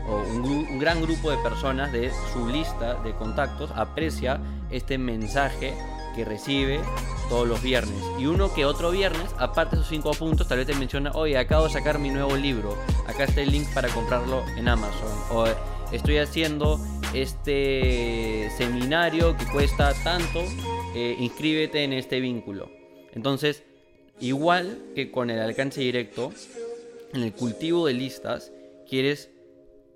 o 0.05 0.17
un, 0.17 0.79
gran 0.79 1.01
grupo 1.01 1.31
de 1.31 1.37
personas 1.37 1.93
de 1.93 2.11
su 2.33 2.49
lista 2.49 2.95
de 2.95 3.13
contactos 3.13 3.71
aprecia 3.73 4.41
este 4.69 4.97
mensaje 4.97 5.73
que 6.15 6.25
recibe 6.25 6.79
todos 7.29 7.47
los 7.47 7.61
viernes. 7.61 7.97
Y 8.19 8.25
uno 8.25 8.53
que 8.53 8.65
otro 8.65 8.91
viernes, 8.91 9.33
aparte 9.37 9.75
de 9.75 9.81
esos 9.81 9.89
cinco 9.89 10.11
puntos, 10.11 10.47
tal 10.47 10.57
vez 10.57 10.67
te 10.67 10.75
menciona, 10.75 11.11
oye, 11.13 11.37
acabo 11.37 11.65
de 11.65 11.73
sacar 11.73 11.99
mi 11.99 12.09
nuevo 12.09 12.35
libro, 12.35 12.75
acá 13.07 13.23
está 13.23 13.41
el 13.41 13.51
link 13.51 13.67
para 13.73 13.87
comprarlo 13.89 14.43
en 14.57 14.67
Amazon. 14.67 15.09
O 15.31 15.45
estoy 15.91 16.17
haciendo 16.17 16.79
este 17.13 18.49
seminario 18.57 19.37
que 19.37 19.45
cuesta 19.45 19.93
tanto, 20.03 20.41
eh, 20.95 21.15
inscríbete 21.19 21.83
en 21.83 21.93
este 21.93 22.19
vínculo. 22.19 22.69
Entonces, 23.13 23.63
igual 24.19 24.79
que 24.95 25.11
con 25.11 25.29
el 25.29 25.39
alcance 25.39 25.81
directo, 25.81 26.31
en 27.13 27.23
el 27.23 27.33
cultivo 27.33 27.87
de 27.87 27.93
listas, 27.93 28.51
quieres 28.89 29.29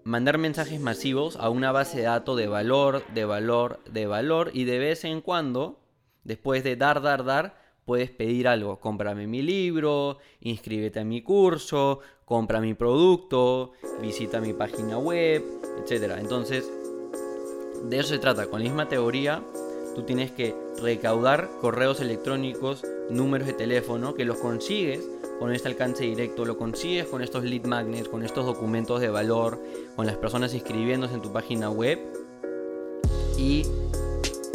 mandar 0.03 0.37
mensajes 0.37 0.79
masivos 0.79 1.35
a 1.37 1.49
una 1.49 1.71
base 1.71 1.97
de 1.97 2.03
datos 2.03 2.37
de 2.37 2.47
valor, 2.47 3.03
de 3.13 3.25
valor, 3.25 3.79
de 3.89 4.05
valor, 4.05 4.51
y 4.53 4.65
de 4.65 4.79
vez 4.79 5.03
en 5.03 5.21
cuando 5.21 5.79
Después 6.25 6.63
de 6.63 6.75
dar, 6.75 7.01
dar, 7.01 7.23
dar, 7.23 7.55
puedes 7.85 8.09
pedir 8.09 8.47
algo. 8.47 8.79
Cómprame 8.79 9.27
mi 9.27 9.41
libro, 9.41 10.17
inscríbete 10.41 10.99
a 10.99 11.05
mi 11.05 11.21
curso, 11.21 11.99
compra 12.25 12.59
mi 12.59 12.73
producto, 12.73 13.71
visita 14.01 14.41
mi 14.41 14.51
página 14.51 14.97
web, 14.97 15.43
etc. 15.79 16.15
Entonces, 16.17 16.69
de 17.83 17.99
eso 17.99 18.09
se 18.09 18.19
trata. 18.19 18.47
Con 18.47 18.59
la 18.59 18.65
misma 18.65 18.89
teoría, 18.89 19.43
tú 19.95 20.01
tienes 20.01 20.31
que 20.31 20.55
recaudar 20.81 21.49
correos 21.61 22.01
electrónicos, 22.01 22.83
números 23.09 23.47
de 23.47 23.53
teléfono, 23.53 24.15
que 24.15 24.25
los 24.25 24.39
consigues 24.39 25.07
con 25.39 25.53
este 25.53 25.67
alcance 25.67 26.05
directo, 26.05 26.43
lo 26.43 26.57
consigues 26.57 27.05
con 27.05 27.21
estos 27.21 27.43
lead 27.43 27.65
magnets, 27.65 28.09
con 28.09 28.23
estos 28.23 28.45
documentos 28.45 28.99
de 28.99 29.09
valor, 29.09 29.61
con 29.95 30.07
las 30.07 30.17
personas 30.17 30.53
inscribiéndose 30.55 31.13
en 31.13 31.21
tu 31.21 31.31
página 31.31 31.69
web 31.69 31.99
y 33.37 33.63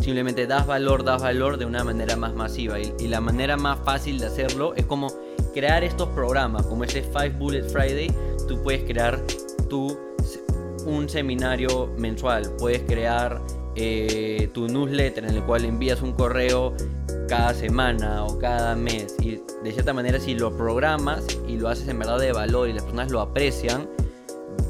simplemente 0.00 0.46
das 0.46 0.66
valor, 0.66 1.04
das 1.04 1.22
valor 1.22 1.56
de 1.56 1.66
una 1.66 1.84
manera 1.84 2.16
más 2.16 2.34
masiva. 2.34 2.78
Y, 2.78 3.08
la 3.08 3.20
manera 3.20 3.56
más 3.56 3.78
fácil 3.84 4.18
de 4.18 4.26
hacerlo 4.26 4.74
es 4.74 4.86
como 4.86 5.08
crear 5.52 5.84
estos 5.84 6.08
programas, 6.10 6.66
como 6.66 6.84
ese 6.84 7.02
Five 7.02 7.30
Bullet 7.38 7.64
Friday, 7.64 8.10
tú 8.48 8.62
puedes 8.62 8.84
crear 8.84 9.20
tu, 9.68 9.98
un 10.86 11.08
seminario 11.08 11.92
mensual, 11.98 12.50
puedes 12.58 12.82
crear 12.82 13.40
eh, 13.76 14.50
tu 14.52 14.68
newsletter 14.68 15.24
en 15.24 15.36
el 15.36 15.42
cual 15.42 15.64
envías 15.64 16.02
un 16.02 16.12
correo 16.12 16.74
cada 17.28 17.54
semana 17.54 18.24
o 18.24 18.38
cada 18.38 18.74
mes. 18.74 19.16
Y 19.20 19.42
de 19.62 19.72
cierta 19.72 19.92
manera 19.92 20.18
si 20.18 20.34
lo 20.34 20.56
programas 20.56 21.24
y 21.46 21.56
lo 21.56 21.68
haces 21.68 21.88
en 21.88 21.98
verdad 21.98 22.18
de 22.18 22.32
valor 22.32 22.68
y 22.68 22.72
las 22.72 22.82
personas 22.82 23.10
lo 23.10 23.20
aprecian, 23.20 23.88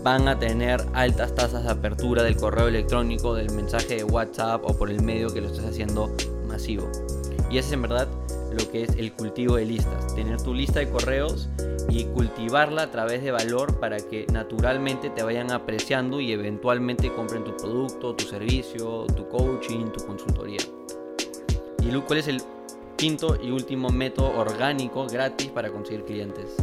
van 0.02 0.28
a 0.28 0.38
tener 0.38 0.84
altas 0.94 1.34
tasas 1.34 1.64
de 1.64 1.70
apertura 1.70 2.22
del 2.22 2.36
correo 2.36 2.68
electrónico, 2.68 3.34
del 3.34 3.50
mensaje 3.52 3.96
de 3.96 4.04
WhatsApp 4.04 4.64
o 4.64 4.76
por 4.76 4.90
el 4.90 5.02
medio 5.02 5.32
que 5.32 5.40
lo 5.40 5.48
estés 5.48 5.64
haciendo 5.64 6.10
masivo. 6.46 6.90
Y 7.50 7.58
ese 7.58 7.68
es 7.68 7.72
en 7.72 7.82
verdad 7.82 8.08
lo 8.52 8.70
que 8.70 8.82
es 8.82 8.90
el 8.96 9.12
cultivo 9.12 9.56
de 9.56 9.64
listas. 9.64 10.14
Tener 10.14 10.40
tu 10.40 10.54
lista 10.54 10.80
de 10.80 10.88
correos 10.88 11.48
y 11.88 12.04
cultivarla 12.04 12.82
a 12.82 12.90
través 12.90 13.22
de 13.22 13.30
valor 13.30 13.78
para 13.78 13.98
que 13.98 14.26
naturalmente 14.32 15.10
te 15.10 15.22
vayan 15.22 15.50
apreciando 15.50 16.20
y 16.20 16.32
eventualmente 16.32 17.12
compren 17.12 17.44
tu 17.44 17.56
producto, 17.56 18.14
tu 18.14 18.24
servicio, 18.24 19.06
tu 19.16 19.28
coaching, 19.28 19.86
tu 19.86 20.06
consultoría. 20.06 20.60
¿Y 21.82 21.90
cuál 22.00 22.18
es 22.18 22.28
el 22.28 22.40
quinto 22.96 23.36
y 23.42 23.50
último 23.50 23.88
método 23.88 24.30
orgánico 24.38 25.06
gratis 25.06 25.48
para 25.48 25.70
conseguir 25.70 26.04
clientes? 26.04 26.56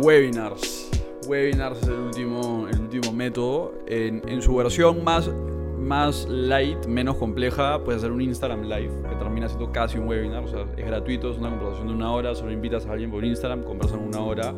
Webinars 0.00 0.90
webinars 1.26 1.82
es 1.82 1.88
el 1.88 1.98
último, 1.98 2.66
el 2.68 2.80
último 2.80 3.12
método. 3.12 3.74
En, 3.86 4.42
su 4.42 4.54
versión 4.56 5.04
más, 5.04 5.30
más 5.78 6.26
light, 6.28 6.86
menos 6.86 7.16
compleja, 7.16 7.82
puedes 7.84 8.02
hacer 8.02 8.12
un 8.12 8.20
Instagram 8.20 8.62
Live 8.62 8.90
que 9.08 9.16
termina 9.16 9.48
siendo 9.48 9.72
casi 9.72 9.98
un 9.98 10.08
webinar. 10.08 10.44
O 10.44 10.48
sea, 10.48 10.66
es 10.76 10.86
gratuito, 10.86 11.30
es 11.30 11.38
una 11.38 11.50
conversación 11.50 11.88
de 11.88 11.94
una 11.94 12.12
hora. 12.12 12.34
Solo 12.34 12.52
invitas 12.52 12.86
a 12.86 12.92
alguien 12.92 13.10
por 13.10 13.24
Instagram, 13.24 13.62
conversan 13.62 14.00
una 14.00 14.20
hora 14.20 14.54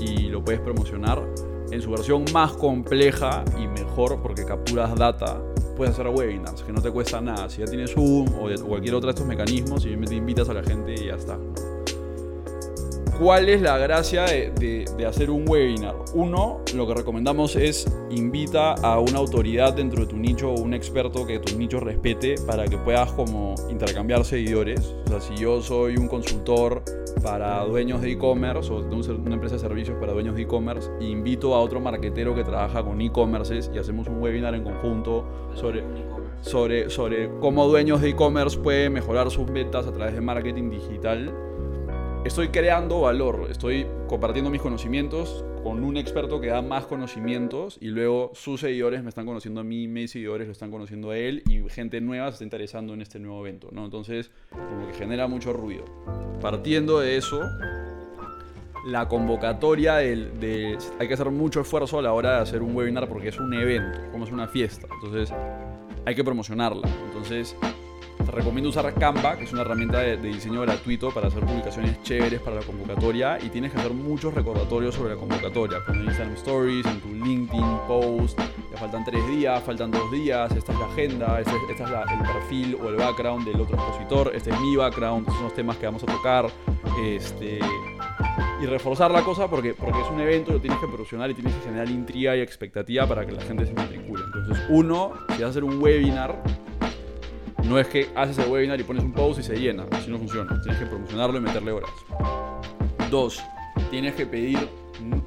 y 0.00 0.28
lo 0.28 0.42
puedes 0.42 0.60
promocionar. 0.60 1.22
En 1.70 1.82
su 1.82 1.90
versión 1.90 2.24
más 2.32 2.52
compleja 2.52 3.44
y 3.58 3.66
mejor 3.66 4.22
porque 4.22 4.44
capturas 4.44 4.94
data, 4.94 5.40
puedes 5.76 5.94
hacer 5.94 6.08
webinars 6.08 6.62
que 6.62 6.72
no 6.72 6.82
te 6.82 6.90
cuesta 6.90 7.20
nada. 7.20 7.48
Si 7.48 7.60
ya 7.60 7.66
tienes 7.66 7.92
Zoom 7.92 8.28
o, 8.34 8.48
cualquier 8.66 8.94
otro 8.94 9.06
de 9.06 9.12
estos 9.12 9.26
mecanismos, 9.26 9.82
simplemente 9.82 10.16
invitas 10.16 10.48
a 10.48 10.54
la 10.54 10.62
gente 10.62 10.94
y 10.94 11.06
ya 11.06 11.14
está. 11.14 11.38
¿Cuál 13.18 13.48
es 13.48 13.60
la 13.60 13.76
gracia 13.78 14.26
de, 14.26 14.84
hacer 15.04 15.28
un 15.28 15.44
webinar? 15.48 15.96
Uno, 16.14 16.60
lo 16.72 16.86
que 16.86 16.94
recomendamos 16.94 17.56
es 17.56 17.84
invita 18.10 18.74
a 18.74 19.00
una 19.00 19.18
autoridad 19.18 19.74
dentro 19.74 20.02
de 20.02 20.06
tu 20.06 20.16
nicho 20.16 20.52
o 20.52 20.60
un 20.60 20.72
experto 20.72 21.26
que 21.26 21.40
tu 21.40 21.58
nicho 21.58 21.80
respete 21.80 22.36
para 22.46 22.66
que 22.66 22.78
puedas 22.78 23.10
como 23.10 23.56
intercambiar 23.68 24.24
seguidores. 24.24 24.94
O 25.06 25.08
sea, 25.08 25.20
si 25.20 25.34
yo 25.34 25.60
soy 25.60 25.96
un 25.96 26.06
consultor 26.06 26.84
para 27.20 27.64
dueños 27.64 28.02
de 28.02 28.12
e-commerce 28.12 28.72
o 28.72 28.76
una 28.76 29.34
empresa 29.34 29.56
de 29.56 29.62
servicios 29.62 29.96
para 29.98 30.12
dueños 30.12 30.36
de 30.36 30.42
e-commerce, 30.42 30.88
invito 31.00 31.56
a 31.56 31.58
otro 31.58 31.80
marketero 31.80 32.36
que 32.36 32.44
trabaja 32.44 32.84
con 32.84 33.00
e-commerces 33.00 33.68
y 33.74 33.78
hacemos 33.78 34.06
un 34.06 34.22
webinar 34.22 34.54
en 34.54 34.62
conjunto 34.62 35.24
sobre, 35.54 35.82
sobre, 36.42 36.88
sobre 36.88 37.30
cómo 37.40 37.66
dueños 37.66 38.00
de 38.00 38.10
e-commerce 38.10 38.56
pueden 38.56 38.92
mejorar 38.92 39.28
sus 39.32 39.50
ventas 39.50 39.88
a 39.88 39.92
través 39.92 40.14
de 40.14 40.20
marketing 40.20 40.70
digital 40.70 41.47
estoy 42.28 42.48
creando 42.48 43.00
valor, 43.00 43.48
estoy 43.50 43.86
compartiendo 44.06 44.50
mis 44.50 44.60
conocimientos 44.60 45.46
con 45.62 45.82
un 45.82 45.96
experto 45.96 46.42
que 46.42 46.48
da 46.48 46.60
más 46.60 46.84
conocimientos 46.84 47.78
y 47.80 47.86
luego 47.86 48.32
sus 48.34 48.60
seguidores 48.60 49.02
me 49.02 49.08
están 49.08 49.24
conociendo 49.24 49.62
a 49.62 49.64
mí, 49.64 49.88
mis 49.88 50.10
seguidores 50.10 50.46
lo 50.46 50.52
están 50.52 50.70
conociendo 50.70 51.10
a 51.10 51.16
él 51.16 51.42
y 51.48 51.66
gente 51.70 52.02
nueva 52.02 52.26
se 52.26 52.34
está 52.34 52.44
interesando 52.44 52.92
en 52.92 53.00
este 53.00 53.18
nuevo 53.18 53.40
evento, 53.46 53.70
¿no? 53.72 53.86
Entonces, 53.86 54.30
como 54.50 54.86
que 54.86 54.92
genera 54.92 55.26
mucho 55.26 55.54
ruido. 55.54 55.86
Partiendo 56.42 57.00
de 57.00 57.16
eso, 57.16 57.40
la 58.84 59.08
convocatoria 59.08 59.96
de, 59.96 60.76
hay 60.98 61.08
que 61.08 61.14
hacer 61.14 61.30
mucho 61.30 61.62
esfuerzo 61.62 61.98
a 61.98 62.02
la 62.02 62.12
hora 62.12 62.36
de 62.36 62.42
hacer 62.42 62.60
un 62.60 62.76
webinar 62.76 63.08
porque 63.08 63.28
es 63.28 63.40
un 63.40 63.54
evento, 63.54 64.00
como 64.12 64.24
es 64.24 64.32
una 64.32 64.48
fiesta. 64.48 64.86
Entonces, 65.02 65.34
hay 66.04 66.14
que 66.14 66.24
promocionarla. 66.24 66.88
Entonces, 67.06 67.56
recomiendo 68.30 68.68
usar 68.70 68.92
Canva, 68.94 69.36
que 69.36 69.44
es 69.44 69.52
una 69.52 69.62
herramienta 69.62 69.98
de, 70.00 70.16
diseño 70.16 70.60
gratuito 70.62 71.10
para 71.10 71.28
hacer 71.28 71.44
publicaciones 71.44 72.02
chéveres 72.02 72.40
para 72.40 72.56
la 72.56 72.62
convocatoria 72.62 73.38
y 73.42 73.48
tienes 73.48 73.72
que 73.72 73.78
hacer 73.78 73.92
muchos 73.92 74.34
recordatorios 74.34 74.94
sobre 74.94 75.14
la 75.14 75.20
convocatoria, 75.20 75.84
con 75.84 76.02
Instagram 76.02 76.34
Stories, 76.34 76.86
en 76.86 77.00
tu 77.00 77.08
LinkedIn 77.08 77.78
post, 77.86 78.38
ya 78.70 78.78
faltan 78.78 79.04
tres 79.04 79.26
días, 79.28 79.62
faltan 79.62 79.90
dos 79.90 80.10
días, 80.10 80.50
esta 80.54 80.72
es 80.72 80.78
la 80.78 80.86
agenda, 80.86 81.40
este, 81.40 81.52
es 81.72 81.80
el 81.80 82.32
perfil 82.32 82.78
o 82.82 82.88
el 82.88 82.96
background 82.96 83.46
del 83.46 83.60
otro 83.60 83.76
expositor, 83.76 84.32
este 84.34 84.50
es 84.50 84.60
mi 84.60 84.76
background, 84.76 85.20
estos 85.20 85.34
son 85.34 85.44
los 85.44 85.54
temas 85.54 85.76
que 85.76 85.86
vamos 85.86 86.02
a 86.02 86.06
tocar, 86.06 86.46
este, 87.02 87.58
y 88.60 88.66
reforzar 88.66 89.10
la 89.10 89.22
cosa 89.22 89.48
porque, 89.48 89.74
porque 89.74 90.00
es 90.00 90.08
un 90.08 90.20
evento, 90.20 90.52
lo 90.52 90.60
tienes 90.60 90.78
que 90.80 90.86
promocionar 90.86 91.30
y 91.30 91.34
tienes 91.34 91.54
que 91.54 91.62
generar 91.62 91.88
intriga 91.88 92.36
y 92.36 92.40
expectativa 92.40 93.06
para 93.06 93.24
que 93.24 93.32
la 93.32 93.42
gente 93.42 93.66
se 93.66 93.72
matricule. 93.72 94.24
Entonces, 94.24 94.64
uno, 94.68 95.12
si 95.28 95.34
vas 95.34 95.42
a 95.42 95.46
hacer 95.48 95.64
un 95.64 95.80
webinar, 95.80 96.42
no 97.68 97.78
es 97.78 97.86
que 97.86 98.08
haces 98.14 98.38
el 98.38 98.50
webinar 98.50 98.80
y 98.80 98.82
pones 98.82 99.04
un 99.04 99.12
post 99.12 99.40
y 99.40 99.42
se 99.42 99.56
llena, 99.56 99.84
así 99.92 100.10
no 100.10 100.18
funciona. 100.18 100.58
Tienes 100.62 100.80
que 100.80 100.86
promocionarlo 100.86 101.38
y 101.38 101.40
meterle 101.42 101.72
horas. 101.72 101.90
Dos, 103.10 103.42
tienes 103.90 104.14
que 104.14 104.26
pedir 104.26 104.58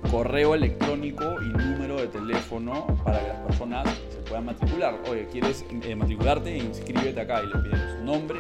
correo 0.10 0.56
electrónico 0.56 1.24
y 1.42 1.50
número 1.50 1.98
de 1.98 2.08
teléfono 2.08 2.88
para 3.04 3.20
que 3.20 3.28
las 3.28 3.38
personas 3.42 3.88
se 4.10 4.18
puedan 4.28 4.46
matricular. 4.46 5.00
Oye, 5.10 5.28
¿quieres 5.32 5.64
eh, 5.70 5.96
matricularte? 5.96 6.58
Inscríbete 6.58 7.22
acá 7.22 7.42
y 7.44 7.48
le 7.48 7.64
pides 7.64 8.02
nombre, 8.04 8.40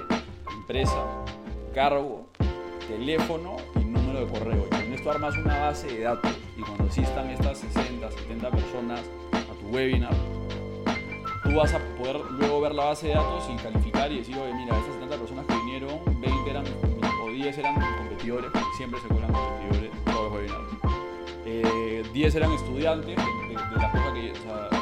empresa, 0.61 1.05
cargo, 1.73 2.27
teléfono 2.87 3.57
y 3.75 3.85
número 3.85 4.25
de 4.25 4.31
correo. 4.31 4.65
Y 4.65 4.69
con 4.69 4.93
esto 4.93 5.11
armas 5.11 5.37
una 5.37 5.59
base 5.59 5.87
de 5.87 6.01
datos. 6.01 6.31
Y 6.57 6.61
cuando 6.61 6.85
asistan 6.85 7.29
estas 7.29 7.59
60, 7.59 8.11
70 8.11 8.51
personas 8.51 9.01
a 9.33 9.59
tu 9.59 9.67
webinar, 9.67 10.13
tú 11.51 11.57
vas 11.57 11.73
a 11.73 11.79
poder 11.97 12.17
luego 12.31 12.61
ver 12.61 12.73
la 12.73 12.85
base 12.85 13.07
de 13.09 13.13
datos 13.15 13.49
y 13.49 13.55
calificar 13.57 14.11
y 14.11 14.19
decir, 14.19 14.37
oye, 14.37 14.53
mira, 14.53 14.77
estas 14.77 14.93
70 14.95 15.17
personas 15.17 15.45
que 15.45 15.55
vinieron, 15.55 15.99
20 16.21 16.49
eran 16.49 16.63
o 17.25 17.29
10 17.29 17.57
eran 17.57 17.75
competidores, 17.97 18.51
siempre 18.77 18.99
se 19.01 19.07
cuelan 19.09 19.31
competidores, 19.33 19.91
todos 20.05 20.31
los. 20.33 20.51
Eh, 21.45 22.03
10 22.13 22.35
eran 22.35 22.51
estudiantes 22.53 23.07
de, 23.07 23.13
de- 23.15 23.51
de 23.51 23.77
la 23.77 23.91
que, 24.13 24.33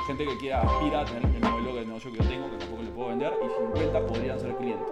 gente 0.08 0.26
que 0.26 0.38
quiera 0.38 0.62
aspira 0.62 1.02
a 1.02 1.06
tener 1.06 1.24
el 1.26 1.42
modelo 1.42 1.76
de 1.76 1.86
negocio 1.86 2.12
que 2.12 2.18
yo 2.20 2.30
tengo, 2.30 2.52
que 2.52 2.58
tampoco 2.58 2.84
le 2.84 2.90
puedo 2.92 3.10
vender, 3.10 3.34
y 3.44 3.74
50 3.76 4.06
podrían 4.08 4.40
ser 4.40 4.56
clientes. 4.58 4.88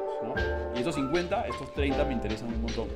Y 0.77 0.81
estos 0.81 0.95
50, 0.95 1.47
estos 1.47 1.73
30 1.73 2.05
me 2.05 2.13
interesan 2.13 2.49
un 2.53 2.61
montón. 2.61 2.87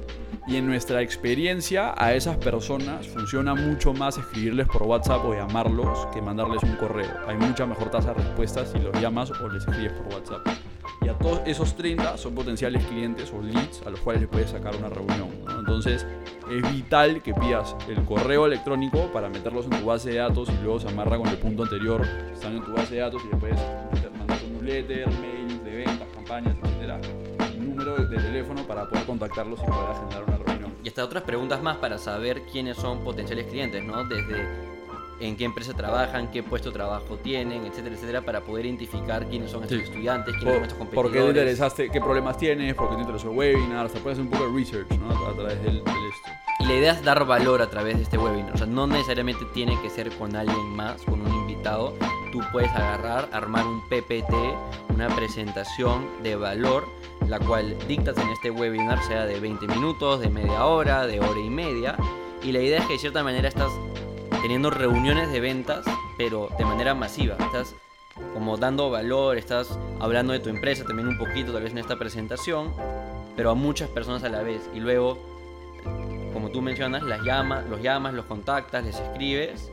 Y 0.48 0.56
en 0.58 0.68
nuestra 0.68 1.02
experiencia, 1.02 1.94
a 1.98 2.14
esas 2.14 2.38
personas 2.38 3.08
funciona 3.08 3.54
mucho 3.56 3.94
más 3.94 4.18
escribirles 4.18 4.68
por 4.68 4.84
WhatsApp 4.84 5.24
o 5.26 5.34
llamarlos 5.34 6.08
que 6.14 6.22
mandarles 6.22 6.62
un 6.64 6.76
correo. 6.76 7.10
Hay 7.28 7.38
mucha 7.38 7.66
mejor 7.66 7.90
tasa 7.92 8.14
de 8.14 8.24
respuestas 8.24 8.70
si 8.72 8.80
los 8.80 9.00
llamas 9.02 9.32
o 9.32 9.48
les 9.50 9.66
escribes 9.68 9.94
por 9.94 10.14
WhatsApp. 10.14 10.48
Y 11.04 11.10
a 11.10 11.14
todos 11.18 11.42
esos 11.46 11.76
30 11.76 12.18
son 12.18 12.36
potenciales 12.36 12.84
clientes 12.86 13.32
o 13.36 13.42
leads 13.42 13.82
a 13.86 13.90
los 13.90 14.00
cuales 14.02 14.22
les 14.22 14.30
puedes 14.30 14.50
sacar 14.52 14.76
una 14.76 14.90
reunión. 14.90 15.30
¿no? 15.46 15.60
Entonces, 15.60 16.06
es 16.52 16.74
vital 16.74 17.22
que 17.24 17.34
pidas 17.34 17.76
el 17.88 18.04
correo 18.04 18.46
electrónico 18.46 19.12
para 19.12 19.28
meterlos 19.30 19.66
en 19.66 19.72
tu 19.80 19.86
base 19.86 20.12
de 20.12 20.18
datos 20.18 20.50
y 20.50 20.64
luego 20.64 20.80
se 20.80 20.88
amarra 20.90 21.18
con 21.18 21.28
el 21.28 21.38
punto 21.38 21.64
anterior. 21.64 22.06
Están 22.34 22.58
en 22.58 22.64
tu 22.64 22.74
base 22.74 22.96
de 22.96 23.02
datos 23.02 23.22
y 23.24 23.36
meter- 23.36 24.12
mandar 24.18 24.38
tu 24.40 24.48
newsletter, 24.50 25.08
mails 25.20 25.64
de 25.64 25.72
ventas, 25.72 26.08
campañas, 26.14 26.56
etcétera. 26.64 27.00
Número 27.84 28.06
de 28.06 28.18
teléfono 28.18 28.64
para 28.68 28.88
poder 28.88 29.06
contactarlos 29.06 29.60
y 29.60 29.66
poder 29.66 29.90
agendar 29.92 30.24
una 30.28 30.38
reunión. 30.38 30.74
Y 30.84 30.88
hasta 30.90 31.04
otras 31.04 31.24
preguntas 31.24 31.62
más 31.64 31.78
para 31.78 31.98
saber 31.98 32.44
quiénes 32.44 32.78
son 32.78 33.04
potenciales 33.04 33.46
clientes, 33.48 33.84
¿no? 33.84 34.04
Desde 34.06 34.46
en 35.20 35.36
qué 35.38 35.46
empresa 35.46 35.74
trabajan, 35.74 36.32
qué 36.32 36.42
puesto 36.44 36.70
de 36.70 36.74
trabajo 36.76 37.18
tienen, 37.18 37.66
etcétera, 37.66 37.96
etcétera, 37.96 38.22
para 38.22 38.42
poder 38.42 38.66
identificar 38.66 39.26
quiénes 39.28 39.52
son 39.52 39.64
estos 39.64 39.78
Sí. 39.80 39.84
estudiantes, 39.86 40.36
quiénes 40.36 40.54
son 40.56 40.64
estos 40.64 40.78
¿Por, 40.78 40.88
competidores. 40.88 41.12
por 41.12 41.12
qué 41.12 41.20
te 41.34 41.40
interesaste? 41.40 41.90
¿Qué 41.92 42.02
problemas 42.02 42.38
tienes? 42.38 42.74
¿Por 42.76 42.90
qué 42.90 42.96
te 42.96 43.02
interesó 43.02 43.32
el 43.32 43.38
webinar? 43.38 43.86
Hasta 43.86 44.00
puedes 44.00 44.18
hacer 44.20 44.32
un 44.32 44.32
poco 44.38 44.52
de 44.52 44.60
research 44.60 44.92
¿no? 45.00 45.10
a 45.28 45.34
través 45.34 45.62
del, 45.64 45.84
del 45.84 45.88
esto. 45.88 46.30
Y 46.60 46.66
la 46.66 46.74
idea 46.76 46.94
es 46.94 47.04
dar 47.04 47.26
valor 47.26 47.62
a 47.62 47.70
través 47.70 47.98
de 47.98 48.04
este 48.04 48.18
webinar. 48.18 48.54
O 48.54 48.58
sea, 48.58 48.68
no 48.68 48.86
necesariamente 48.88 49.44
tiene 49.54 49.80
que 49.82 49.90
ser 49.92 50.10
con 50.18 50.36
alguien 50.36 50.70
más, 50.76 51.02
con 51.04 51.22
un 51.22 51.41
Tú 51.64 52.42
puedes 52.52 52.72
agarrar, 52.72 53.30
armar 53.32 53.66
un 53.68 53.82
PPT, 53.88 54.34
una 54.90 55.08
presentación 55.16 56.24
de 56.24 56.36
valor, 56.36 56.88
la 57.28 57.40
cual 57.40 57.78
dictas 57.88 58.18
en 58.18 58.30
este 58.30 58.50
webinar, 58.50 59.02
sea 59.04 59.26
de 59.26 59.40
20 59.40 59.68
minutos, 59.68 60.22
de 60.22 60.30
media 60.30 60.66
hora, 60.66 61.06
de 61.06 61.20
hora 61.20 61.40
y 61.40 61.50
media. 61.50 61.98
Y 62.42 62.52
la 62.52 62.62
idea 62.62 62.80
es 62.80 62.86
que 62.86 62.94
de 62.94 63.00
cierta 63.00 63.24
manera 63.24 63.48
estás 63.48 63.72
teniendo 64.42 64.72
reuniones 64.72 65.32
de 65.32 65.40
ventas, 65.40 65.86
pero 66.18 66.50
de 66.58 66.66
manera 66.66 66.96
masiva. 66.96 67.36
Estás 67.40 67.76
como 68.34 68.58
dando 68.58 68.90
valor, 68.90 69.38
estás 69.38 69.78
hablando 70.00 70.34
de 70.34 70.40
tu 70.40 70.50
empresa 70.50 70.84
también 70.84 71.10
un 71.10 71.18
poquito, 71.20 71.54
tal 71.54 71.62
vez 71.62 71.74
en 71.74 71.78
esta 71.78 72.00
presentación, 72.00 72.74
pero 73.36 73.52
a 73.52 73.56
muchas 73.56 73.90
personas 73.90 74.24
a 74.24 74.30
la 74.30 74.42
vez. 74.42 74.68
Y 74.74 74.80
luego 74.80 75.20
como 76.34 76.50
tú 76.50 76.62
mencionas, 76.62 77.04
las 77.04 77.22
llamas, 77.22 77.68
los 77.70 77.82
llamas, 77.82 78.14
los 78.14 78.26
contactas, 78.26 78.84
les 78.84 79.00
escribes 79.00 79.72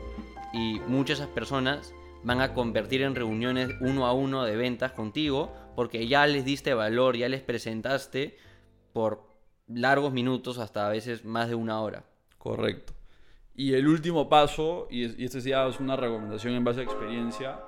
y 0.53 0.79
muchas 0.87 1.17
de 1.19 1.23
esas 1.25 1.33
personas 1.35 1.93
van 2.23 2.41
a 2.41 2.53
convertir 2.53 3.01
en 3.01 3.15
reuniones 3.15 3.69
uno 3.81 4.05
a 4.05 4.13
uno 4.13 4.43
de 4.43 4.55
ventas 4.57 4.91
contigo 4.91 5.53
porque 5.75 6.07
ya 6.07 6.25
les 6.27 6.43
diste 6.43 6.73
valor, 6.73 7.15
ya 7.15 7.29
les 7.29 7.41
presentaste 7.41 8.37
por 8.93 9.23
largos 9.67 10.11
minutos 10.11 10.57
hasta 10.57 10.85
a 10.85 10.89
veces 10.89 11.23
más 11.23 11.47
de 11.47 11.55
una 11.55 11.79
hora. 11.81 12.03
Correcto. 12.37 12.93
Y 13.55 13.73
el 13.73 13.87
último 13.87 14.27
paso, 14.29 14.87
y, 14.89 15.05
es- 15.05 15.19
y 15.19 15.25
este 15.25 15.41
ya 15.41 15.67
es 15.67 15.79
una 15.79 15.95
recomendación 15.95 16.53
en 16.55 16.63
base 16.63 16.79
a 16.81 16.83
experiencia, 16.83 17.59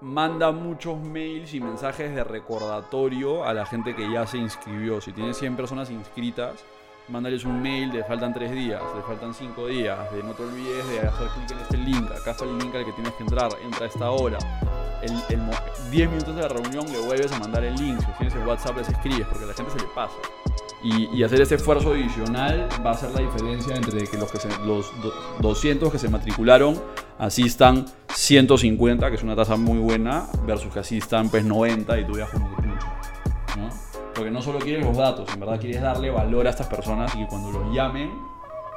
manda 0.00 0.50
muchos 0.52 1.00
mails 1.00 1.54
y 1.54 1.60
mensajes 1.60 2.14
de 2.14 2.24
recordatorio 2.24 3.44
a 3.44 3.54
la 3.54 3.64
gente 3.66 3.94
que 3.94 4.10
ya 4.12 4.26
se 4.26 4.38
inscribió. 4.38 5.00
Si 5.00 5.12
tienes 5.12 5.36
100 5.38 5.56
personas 5.56 5.90
inscritas, 5.90 6.64
mándales 7.08 7.44
un 7.44 7.60
mail 7.62 7.90
de 7.92 8.02
faltan 8.04 8.32
3 8.32 8.50
días, 8.52 8.80
de 8.94 9.02
faltan 9.02 9.34
5 9.34 9.66
días, 9.66 9.98
de 10.12 10.22
no 10.22 10.32
te 10.32 10.42
olvides 10.42 10.88
de 10.88 11.00
hacer 11.00 11.28
clic 11.28 11.50
en 11.52 11.58
este 11.58 11.76
link, 11.76 12.10
acá 12.12 12.30
está 12.32 12.44
el 12.44 12.58
link 12.58 12.74
al 12.74 12.84
que 12.84 12.92
tienes 12.92 13.12
que 13.14 13.22
entrar, 13.22 13.50
entra 13.62 13.84
a 13.84 13.88
esta 13.88 14.10
hora. 14.10 14.38
El, 15.02 15.12
el 15.28 15.38
mo- 15.42 15.52
10 15.90 16.08
minutos 16.10 16.34
de 16.34 16.42
la 16.42 16.48
reunión 16.48 16.86
le 16.90 16.98
vuelves 17.00 17.30
a 17.32 17.38
mandar 17.38 17.62
el 17.64 17.74
link, 17.76 18.00
si 18.00 18.06
tienes 18.18 18.34
el 18.34 18.46
WhatsApp 18.46 18.78
les 18.78 18.88
escribes, 18.88 19.26
porque 19.28 19.44
a 19.44 19.48
la 19.48 19.54
gente 19.54 19.70
se 19.72 19.78
le 19.78 19.92
pasa. 19.94 20.14
Y, 20.82 21.06
y 21.18 21.22
hacer 21.24 21.40
ese 21.40 21.54
esfuerzo 21.56 21.92
adicional 21.92 22.68
va 22.84 22.90
a 22.90 22.92
hacer 22.94 23.10
la 23.12 23.20
diferencia 23.20 23.74
entre 23.74 24.06
que 24.06 24.16
los, 24.18 24.30
que 24.30 24.38
se- 24.38 24.48
los 24.66 24.90
do- 25.02 25.12
200 25.40 25.90
que 25.92 25.98
se 25.98 26.08
matricularon 26.08 26.80
asistan 27.18 27.84
150, 28.14 29.08
que 29.10 29.16
es 29.16 29.22
una 29.22 29.36
tasa 29.36 29.56
muy 29.56 29.78
buena, 29.78 30.26
versus 30.46 30.72
que 30.72 30.80
asistan 30.80 31.28
pues 31.30 31.44
90 31.44 31.98
y 32.00 32.04
tú 32.06 32.18
ya 32.18 32.26
como 32.26 32.48
que 32.56 32.62
pucha, 32.62 32.86
¿no? 33.58 33.93
Porque 34.14 34.30
no 34.30 34.40
solo 34.40 34.58
quieres 34.58 34.84
los 34.84 34.96
datos, 34.96 35.28
en 35.32 35.40
verdad 35.40 35.60
quieres 35.60 35.82
darle 35.82 36.10
valor 36.10 36.46
a 36.46 36.50
estas 36.50 36.68
personas 36.68 37.14
y 37.14 37.18
que 37.18 37.26
cuando 37.26 37.50
los 37.50 37.74
llamen 37.74 38.10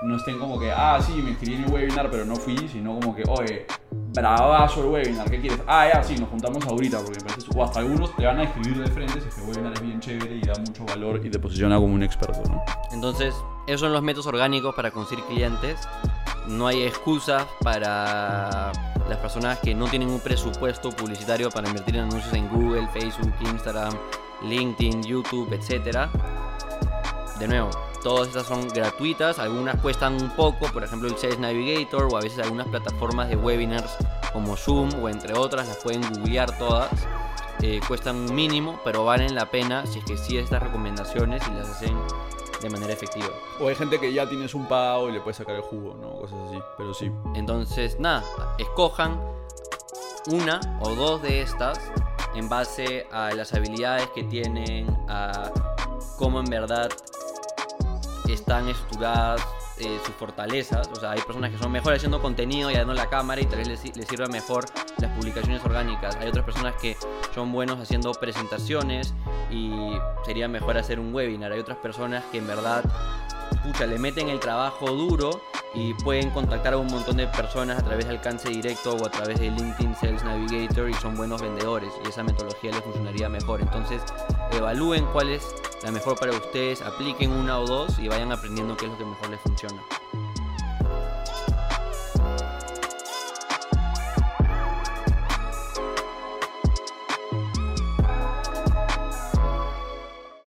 no 0.04 0.16
estén 0.16 0.38
como 0.38 0.60
que, 0.60 0.72
ah, 0.72 1.00
sí, 1.02 1.14
me 1.14 1.32
inscribí 1.32 1.56
en 1.56 1.64
el 1.66 1.72
webinar 1.72 2.10
pero 2.12 2.26
no 2.26 2.36
fui, 2.36 2.56
sino 2.68 3.00
como 3.00 3.16
que, 3.16 3.24
oye, 3.28 3.66
bravazo 4.14 4.82
el 4.82 4.88
webinar, 4.88 5.30
¿qué 5.30 5.40
quieres? 5.40 5.60
Ah, 5.68 5.88
ya, 5.92 6.04
sí, 6.04 6.16
nos 6.18 6.30
juntamos 6.30 6.66
ahorita, 6.66 7.00
porque 7.00 7.20
O 7.56 7.64
hasta 7.64 7.80
algunos 7.80 8.16
te 8.16 8.26
van 8.26 8.40
a 8.40 8.44
escribir 8.44 8.78
de 8.78 8.88
frente 8.92 9.22
si 9.22 9.28
es 9.28 9.36
que 9.36 9.42
el 9.42 9.48
webinar 9.48 9.74
es 9.74 9.82
bien 9.82 10.00
chévere 10.00 10.36
y 10.36 10.42
da 10.42 10.54
mucho 10.60 10.86
valor 10.86 11.26
y 11.26 11.30
te 11.30 11.40
posiciona 11.40 11.76
como 11.78 11.94
un 11.94 12.04
experto, 12.04 12.42
¿no? 12.50 12.64
Entonces, 12.92 13.34
esos 13.66 13.82
son 13.82 13.94
los 13.94 14.04
métodos 14.04 14.28
orgánicos 14.28 14.76
para 14.76 14.92
conseguir 14.92 15.24
clientes. 15.26 15.88
No 16.48 16.68
hay 16.68 16.84
excusas 16.84 17.46
para 17.62 18.72
las 19.10 19.18
personas 19.18 19.60
que 19.60 19.76
no 19.76 19.86
tienen 19.88 20.10
un 20.10 20.20
presupuesto 20.20 20.92
publicitario 20.92 21.50
para 21.50 21.68
invertir 21.68 21.96
en 21.96 22.04
anuncios 22.04 22.34
en 22.34 22.48
Google, 22.50 22.88
Facebook, 22.94 23.34
Instagram, 23.42 23.94
LinkedIn, 24.44 25.04
YouTube, 25.04 25.52
etc. 25.54 26.10
De 27.40 27.48
nuevo, 27.48 27.70
todas 28.04 28.30
estas 28.30 28.48
son 28.48 28.68
gratuitas, 28.70 29.40
algunas 29.40 29.80
cuestan 29.82 30.22
un 30.22 30.30
poco, 30.32 30.68
por 30.68 30.84
ejemplo 30.84 31.08
el 31.08 31.18
Sales 31.18 31.40
Navigator 31.40 32.08
o 32.12 32.18
a 32.18 32.22
veces 32.22 32.40
algunas 32.40 32.68
plataformas 32.68 33.30
de 33.30 33.36
webinars 33.36 33.98
como 34.34 34.56
Zoom 34.56 34.90
o 35.02 35.10
entre 35.10 35.34
otras, 35.34 35.68
las 35.68 35.78
pueden 35.78 36.02
googlear 36.02 36.58
todas. 36.58 36.90
Eh, 37.64 37.80
cuestan 37.88 38.18
un 38.18 38.36
mínimo, 38.36 38.80
pero 38.84 39.04
valen 39.04 39.34
la 39.34 39.50
pena 39.50 39.84
si 39.88 39.98
es 39.98 40.06
que 40.06 40.16
siguen 40.16 40.44
estas 40.44 40.62
recomendaciones 40.62 41.42
y 41.48 41.52
las 41.56 41.70
hacen 41.70 41.98
de 42.62 42.70
manera 42.70 42.94
efectiva. 42.94 43.30
O 43.60 43.68
hay 43.68 43.76
gente 43.76 44.00
que 44.00 44.14
ya 44.14 44.30
tienes 44.30 44.54
un 44.54 44.68
pago 44.68 45.10
y 45.10 45.14
le 45.14 45.22
puedes 45.22 45.38
sacar 45.38 45.56
el 45.56 45.62
jugo, 45.62 45.96
¿no? 46.00 46.20
Cosas 46.20 46.38
así, 46.48 46.60
pero 46.78 46.94
sí. 46.94 47.12
Entonces, 47.34 48.00
nada, 48.00 48.24
escojan 48.60 49.20
una 50.28 50.60
o 50.82 50.94
dos 50.96 51.22
de 51.22 51.42
estas 51.42 51.80
en 52.36 52.50
base 52.50 53.08
a 53.12 53.32
las 53.34 53.54
habilidades 53.54 54.08
que 54.16 54.24
tienen, 54.24 54.88
a 55.08 55.52
cómo 56.18 56.40
en 56.40 56.46
verdad 56.46 56.90
están 58.28 58.68
estructuradas 58.68 59.42
eh, 59.80 60.00
sus 60.06 60.16
fortalezas. 60.16 60.90
O 60.92 60.96
sea, 60.96 61.12
hay 61.12 61.22
personas 61.22 61.52
que 61.52 61.58
son 61.58 61.72
mejores 61.72 61.98
haciendo 61.98 62.22
contenido 62.22 62.72
y 62.72 62.76
dando 62.76 62.94
la 62.94 63.10
cámara 63.10 63.42
y 63.42 63.46
tal 63.46 63.60
vez 63.60 63.68
les, 63.68 63.96
les 63.96 64.08
sirva 64.08 64.28
mejor 64.28 64.66
las 65.00 65.12
publicaciones 65.12 65.64
orgánicas. 65.64 66.16
Hay 66.16 66.28
otras 66.28 66.46
personas 66.46 66.76
que 66.82 66.98
son 67.34 67.52
buenos 67.52 67.80
haciendo 67.80 68.12
presentaciones 68.14 69.14
y 69.52 69.72
sería 70.26 70.48
mejor 70.48 70.78
hacer 70.78 71.00
un 71.00 71.14
webinar. 71.14 71.52
Hay 71.52 71.60
otras 71.60 71.78
personas 71.78 72.24
que 72.32 72.40
en 72.40 72.48
verdad 72.48 72.84
pucha, 73.64 73.86
le 73.86 74.00
meten 74.00 74.30
el 74.30 74.40
trabajo 74.40 74.92
duro 74.92 75.42
y 75.74 75.94
pueden 75.94 76.30
contactar 76.32 76.74
a 76.74 76.78
un 76.78 76.88
montón 76.88 77.18
de 77.18 77.28
personas 77.28 77.80
a 77.80 77.84
través 77.84 78.06
de 78.06 78.12
alcance 78.12 78.50
directo 78.50 78.96
o 78.96 79.06
a 79.06 79.12
través 79.12 79.40
de 79.40 79.52
LinkedIn 79.52 79.96
Sales 79.96 80.24
Navigator 80.24 80.90
y 80.90 80.94
son 80.96 81.16
buenos 81.16 81.42
vendedores 81.42 81.92
y 82.04 82.10
esa 82.10 82.24
metodología 82.24 82.72
les 82.72 82.82
funcionaría 82.82 83.30
mejor. 83.30 83.62
Entonces, 83.62 84.02
evalúen 84.52 85.06
cuál 85.14 85.30
es 85.30 85.44
la 85.84 85.92
mejor 85.92 86.18
para 86.18 86.32
ustedes, 86.32 86.82
apliquen 86.82 87.32
una 87.32 87.60
o 87.60 87.66
dos 87.66 88.00
y 88.00 88.08
vayan 88.08 88.32
aprendiendo 88.32 88.76
qué 88.78 88.86
es 88.86 88.92
lo 88.92 88.98
que 88.98 89.06
mejor 89.06 89.30
les 89.30 89.40
funciona. 89.42 89.82